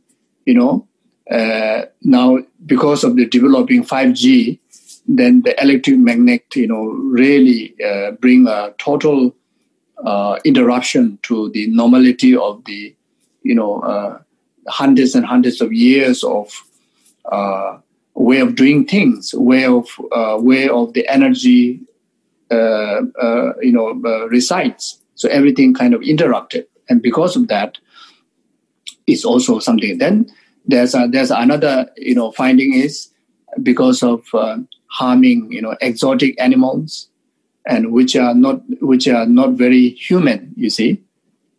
[0.44, 0.86] you know.
[1.30, 4.58] Uh, now, because of the developing 5G,
[5.06, 9.34] then the electric magnet, you know, really uh, bring a total
[10.04, 12.94] uh, interruption to the normality of the,
[13.42, 14.18] you know, uh,
[14.68, 16.52] hundreds and hundreds of years of
[17.30, 17.78] uh,
[18.14, 19.86] way of doing things, way of
[20.42, 21.80] way of the energy,
[22.50, 23.92] you know,
[24.28, 25.00] resides.
[25.16, 27.78] So everything kind of interrupted, and because of that,
[29.06, 29.98] it's also something.
[29.98, 30.30] Then
[30.66, 33.10] there's a, there's another you know finding is
[33.62, 37.08] because of uh, harming, you know, exotic animals,
[37.66, 40.52] and which are not which are not very human.
[40.56, 41.02] You see,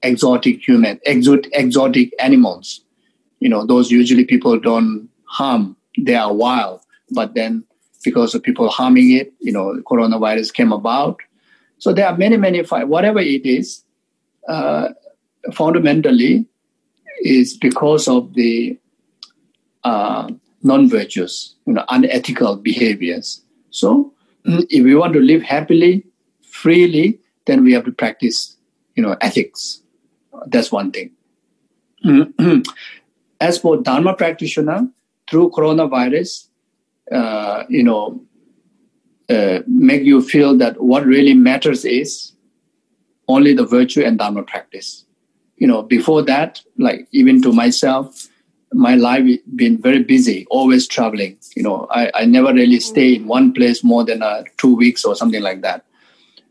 [0.01, 2.81] exotic human, exotic animals.
[3.39, 5.75] You know, those usually people don't harm.
[5.97, 6.81] They are wild,
[7.11, 7.63] but then
[8.03, 11.19] because of people harming it, you know, coronavirus came about.
[11.79, 12.87] So there are many, many, fights.
[12.87, 13.83] whatever it is,
[14.47, 14.89] uh,
[15.53, 16.45] fundamentally
[17.21, 18.77] is because of the
[19.83, 20.29] uh,
[20.63, 23.41] non-virtuous, you know, unethical behaviors.
[23.69, 24.13] So
[24.45, 26.05] if we want to live happily,
[26.43, 28.55] freely, then we have to practice,
[28.95, 29.81] you know, ethics.
[30.47, 31.11] That's one thing.
[33.45, 34.87] As for Dharma practitioner,
[35.29, 36.47] through coronavirus,
[37.11, 38.19] uh, you know,
[39.29, 42.33] uh, make you feel that what really matters is
[43.27, 45.05] only the virtue and Dharma practice.
[45.57, 48.27] You know, before that, like even to myself,
[48.73, 51.37] my life been very busy, always traveling.
[51.55, 55.05] You know, I, I never really stay in one place more than uh, two weeks
[55.05, 55.85] or something like that.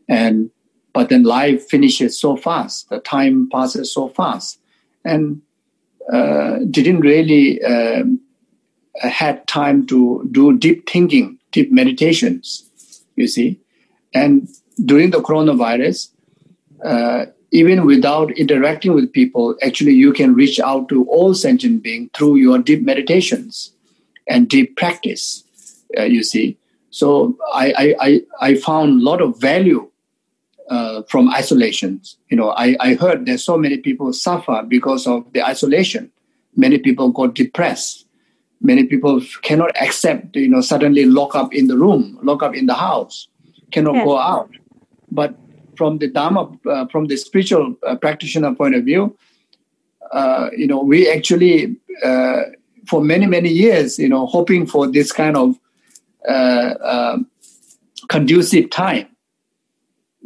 [0.07, 0.49] And
[0.93, 4.61] but then life finishes so fast, the time passes so fast,
[5.03, 5.41] and
[6.11, 8.19] uh, didn't really um,
[9.01, 12.69] had time to do deep thinking, deep meditations.
[13.15, 13.59] You see,
[14.13, 14.47] and
[14.83, 16.09] during the coronavirus,
[16.83, 22.09] uh, even without interacting with people, actually you can reach out to all sentient beings
[22.13, 23.71] through your deep meditations
[24.27, 25.43] and deep practice.
[25.97, 26.57] Uh, you see,
[26.89, 29.89] so I I I found a lot of value
[30.69, 32.01] uh, from isolation.
[32.29, 36.11] You know, I, I heard that so many people suffer because of the isolation.
[36.55, 38.05] Many people got depressed.
[38.61, 42.65] Many people cannot accept, you know, suddenly lock up in the room, lock up in
[42.65, 43.27] the house,
[43.71, 44.05] cannot yes.
[44.05, 44.49] go out.
[45.11, 45.35] But
[45.77, 49.15] from the Dharma, uh, from the spiritual uh, practitioner point of view,
[50.11, 52.41] uh, you know, we actually, uh,
[52.87, 55.59] for many, many years, you know, hoping for this kind of
[56.27, 57.27] uh, um,
[58.07, 59.07] conducive time.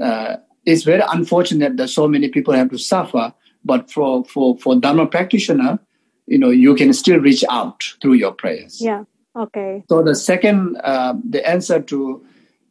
[0.01, 3.33] Uh, it's very unfortunate that so many people have to suffer,
[3.65, 5.79] but for, for, for Dharma practitioner,
[6.27, 8.79] you know, you can still reach out through your prayers.
[8.79, 9.03] Yeah.
[9.35, 9.83] Okay.
[9.89, 12.25] So the second, the answer to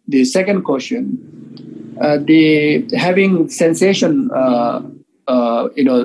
[0.07, 4.83] the second question, uh, the having sensation, uh,
[5.27, 6.03] uh, you know,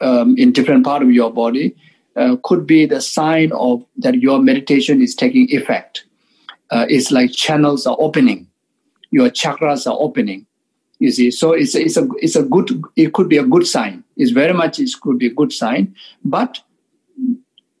[0.00, 1.74] um, in different part of your body
[2.44, 6.04] could be the sign of that your meditation is taking effect.
[6.70, 8.46] it's like channels are opening,
[9.10, 10.46] your chakras are opening.
[10.98, 14.04] You see, so it's it's a it's a good it could be a good sign.
[14.16, 16.60] It's very much it could be a good sign, but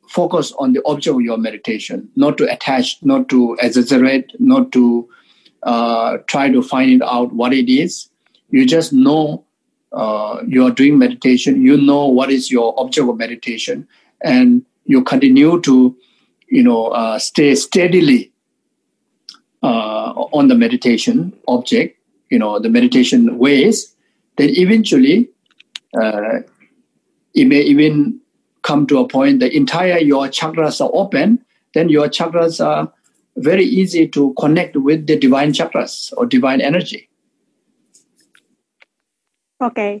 [0.08, 5.08] focus on the object of your meditation, not to attach, not to exaggerate, not to
[5.62, 8.08] uh, try to find out what it is.
[8.50, 9.44] You just know
[9.92, 11.62] uh, you are doing meditation.
[11.62, 13.86] You know what is your object of meditation,
[14.22, 15.96] and you continue to,
[16.48, 18.32] you know, uh, stay steadily
[19.62, 19.89] uh,
[20.32, 21.96] on the meditation object.
[22.30, 23.94] You know the meditation ways.
[24.36, 25.28] Then eventually,
[25.96, 26.44] uh,
[27.34, 28.20] it may even
[28.62, 31.40] come to a point the entire your chakras are open.
[31.74, 32.92] Then your chakras are
[33.36, 37.08] very easy to connect with the divine chakras or divine energy.
[39.60, 39.92] Oke, okay.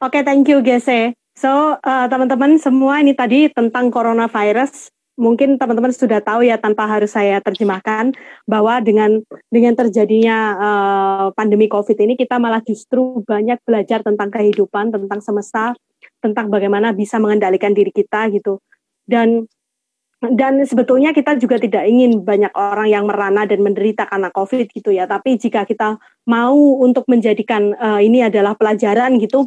[0.00, 1.14] oke, okay, thank you Geshe.
[1.38, 4.90] So uh, teman-teman semua ini tadi tentang coronavirus.
[5.18, 8.14] Mungkin teman-teman sudah tahu ya tanpa harus saya terjemahkan
[8.46, 9.18] bahwa dengan
[9.50, 15.74] dengan terjadinya uh, pandemi COVID ini kita malah justru banyak belajar tentang kehidupan, tentang semesta,
[16.22, 18.62] tentang bagaimana bisa mengendalikan diri kita gitu.
[19.02, 19.50] Dan
[20.18, 24.90] dan sebetulnya kita juga tidak ingin banyak orang yang merana dan menderita karena COVID gitu
[24.90, 25.06] ya.
[25.06, 25.94] Tapi jika kita
[26.26, 29.46] mau untuk menjadikan uh, ini adalah pelajaran gitu,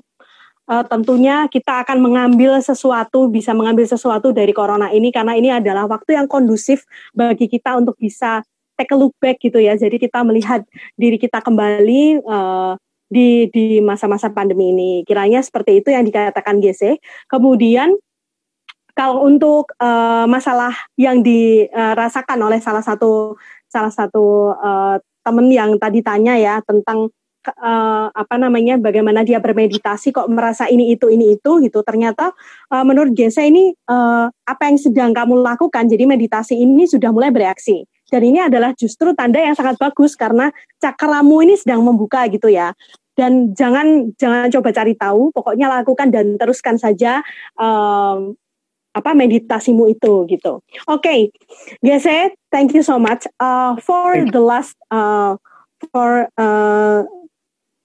[0.72, 5.84] uh, tentunya kita akan mengambil sesuatu, bisa mengambil sesuatu dari corona ini karena ini adalah
[5.92, 8.40] waktu yang kondusif bagi kita untuk bisa
[8.80, 9.76] take a look back gitu ya.
[9.76, 10.64] Jadi kita melihat
[10.96, 12.80] diri kita kembali uh,
[13.12, 14.92] di di masa-masa pandemi ini.
[15.04, 17.04] Kiranya seperti itu yang dikatakan GC.
[17.28, 18.00] Kemudian
[18.96, 23.36] kalau untuk uh, masalah yang dirasakan oleh salah satu
[23.68, 27.12] salah satu uh, teman yang tadi tanya ya tentang
[27.48, 32.34] uh, apa namanya bagaimana dia bermeditasi kok merasa ini itu ini itu gitu ternyata
[32.70, 37.34] uh, menurut Jesse ini uh, apa yang sedang kamu lakukan jadi meditasi ini sudah mulai
[37.34, 42.52] bereaksi dan ini adalah justru tanda yang sangat bagus karena cakramu ini sedang membuka gitu
[42.52, 42.76] ya
[43.16, 47.22] dan jangan jangan coba cari tahu pokoknya lakukan dan teruskan saja
[47.60, 48.34] um,
[48.92, 50.60] apa meditasimu itu gitu.
[50.88, 51.20] Oke, okay.
[51.80, 53.24] Gese, thank you so much.
[53.40, 55.40] Uh, for the last uh,
[55.92, 57.08] for uh,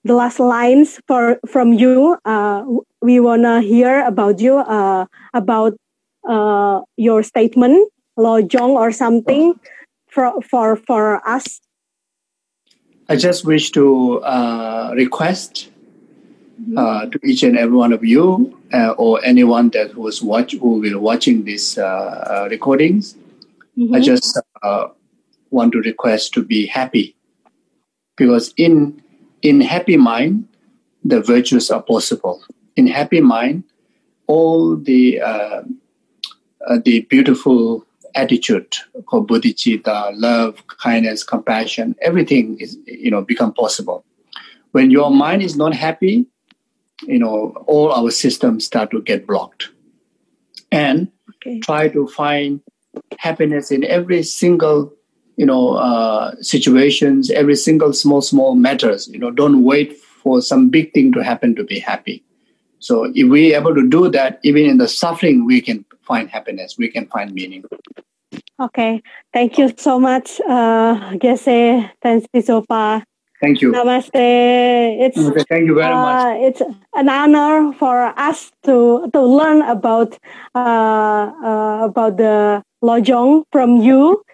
[0.07, 2.65] the last lines for from you, uh,
[3.03, 5.75] we wanna hear about you uh, about
[6.29, 9.55] uh, your statement, lojong or something
[10.11, 11.61] for for for us?
[13.09, 15.71] I just wish to uh, request
[16.77, 20.81] uh, to each and every one of you uh, or anyone that was watch who
[20.81, 23.17] will watching these uh, uh, recordings.
[23.93, 24.05] I Mhm.
[24.05, 24.89] just uh,
[25.51, 27.15] want to request to be happy
[28.17, 29.01] because in
[29.43, 30.49] in happy mind
[31.05, 32.43] the virtues are possible.
[32.75, 33.65] In happy mind,
[34.27, 35.63] all the uh,
[36.67, 38.75] uh, the beautiful attitude
[39.07, 44.05] called bodhicitta, love, kindness, compassion, everything is you know become possible.
[44.73, 46.27] When your mind is not happy,
[47.03, 49.71] you know all our systems start to get blocked,
[50.73, 51.61] and Okay.
[51.61, 52.61] try to find
[53.19, 54.93] happiness in every single
[55.37, 59.09] you know uh, situations, every single small small matters.
[59.09, 62.23] You know, don't wait for some big thing to happen to be happy.
[62.79, 66.77] So if we able to do that, even in the suffering, we can find happiness.
[66.79, 67.65] We can find meaning.
[68.61, 69.03] Okay.
[69.33, 73.03] Thank you so much, uh, Geshe Zopa.
[73.41, 73.73] Thank you.
[73.73, 74.11] Namaste.
[74.15, 76.25] It's Okay, Thank you very much.
[76.25, 76.63] uh, it's
[76.95, 80.17] an honor for us to to learn about
[80.55, 84.25] uh, uh, about the lojong from you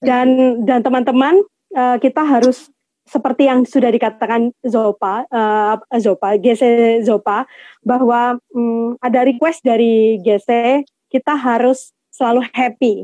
[0.00, 1.44] dan dan teman-teman
[1.76, 2.72] uh, kita harus
[3.08, 7.44] seperti yang sudah dikatakan Zopa uh, Zopa Gese Zopa
[7.84, 12.94] bahwa mm, ada request dari Gese kita harus selalu happy.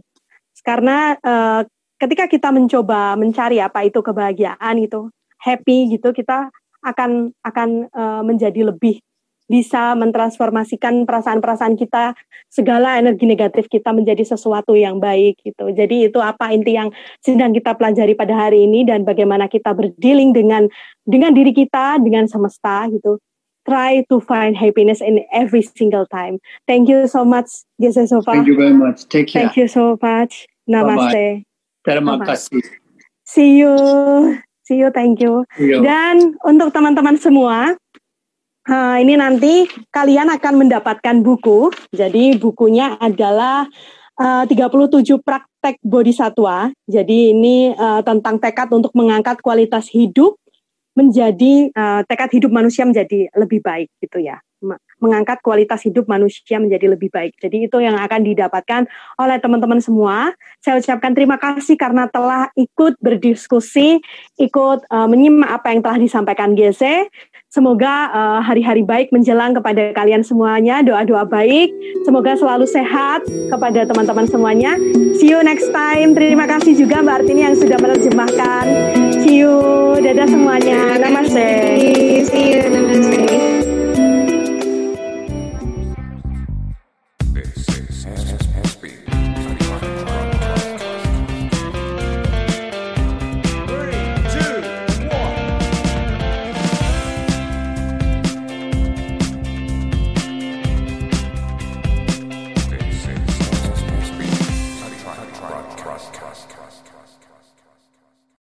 [0.62, 1.62] Karena uh,
[1.98, 5.10] ketika kita mencoba mencari apa itu kebahagiaan itu
[5.40, 6.51] happy gitu kita
[6.82, 9.02] akan akan uh, menjadi lebih
[9.47, 12.18] bisa mentransformasikan perasaan-perasaan kita
[12.51, 15.70] segala energi negatif kita menjadi sesuatu yang baik gitu.
[15.70, 16.90] Jadi itu apa inti yang
[17.23, 20.66] sedang kita pelajari pada hari ini dan bagaimana kita berdealing dengan
[21.06, 23.23] dengan diri kita, dengan semesta gitu.
[23.66, 26.39] Try to find happiness in every single time.
[26.70, 27.51] Thank you so much,
[27.82, 28.31] Gese Sofa.
[28.31, 29.10] Thank you very much.
[29.10, 29.51] Take care.
[29.51, 30.47] Thank you so much.
[30.70, 31.43] Namaste.
[31.82, 32.31] Terima Bye-bye.
[32.31, 32.62] kasih.
[33.27, 33.74] See you.
[34.66, 34.94] See you.
[34.94, 35.47] Thank you.
[35.59, 35.82] Yo.
[35.82, 37.74] Dan untuk teman-teman semua,
[38.66, 41.70] eh, ini nanti kalian akan mendapatkan buku.
[41.94, 43.66] Jadi bukunya adalah
[44.18, 46.70] eh, 37 praktek bodhisatwa.
[46.86, 50.36] Jadi ini eh, tentang tekad untuk mengangkat kualitas hidup
[50.97, 54.40] menjadi eh, tekad hidup manusia menjadi lebih baik gitu ya.
[54.64, 57.36] Me- Mengangkat kualitas hidup manusia menjadi lebih baik.
[57.36, 58.88] Jadi itu yang akan didapatkan
[59.20, 60.32] oleh teman-teman semua.
[60.64, 64.01] Saya ucapkan terima kasih karena telah ikut berdiskusi,
[64.40, 67.12] ikut uh, menyimak apa yang telah disampaikan GC.
[67.57, 71.73] Semoga uh, hari-hari baik menjelang kepada kalian semuanya, doa-doa baik.
[72.05, 74.77] Semoga selalu sehat kepada teman-teman semuanya.
[75.16, 76.12] See you next time.
[76.12, 78.65] Terima kasih juga Mbak Artini yang sudah menerjemahkan.
[79.24, 79.57] See you.
[80.05, 81.01] Dadah semuanya.
[81.01, 81.49] Namaste.
[82.28, 82.69] See you.
[82.69, 83.56] Namaste.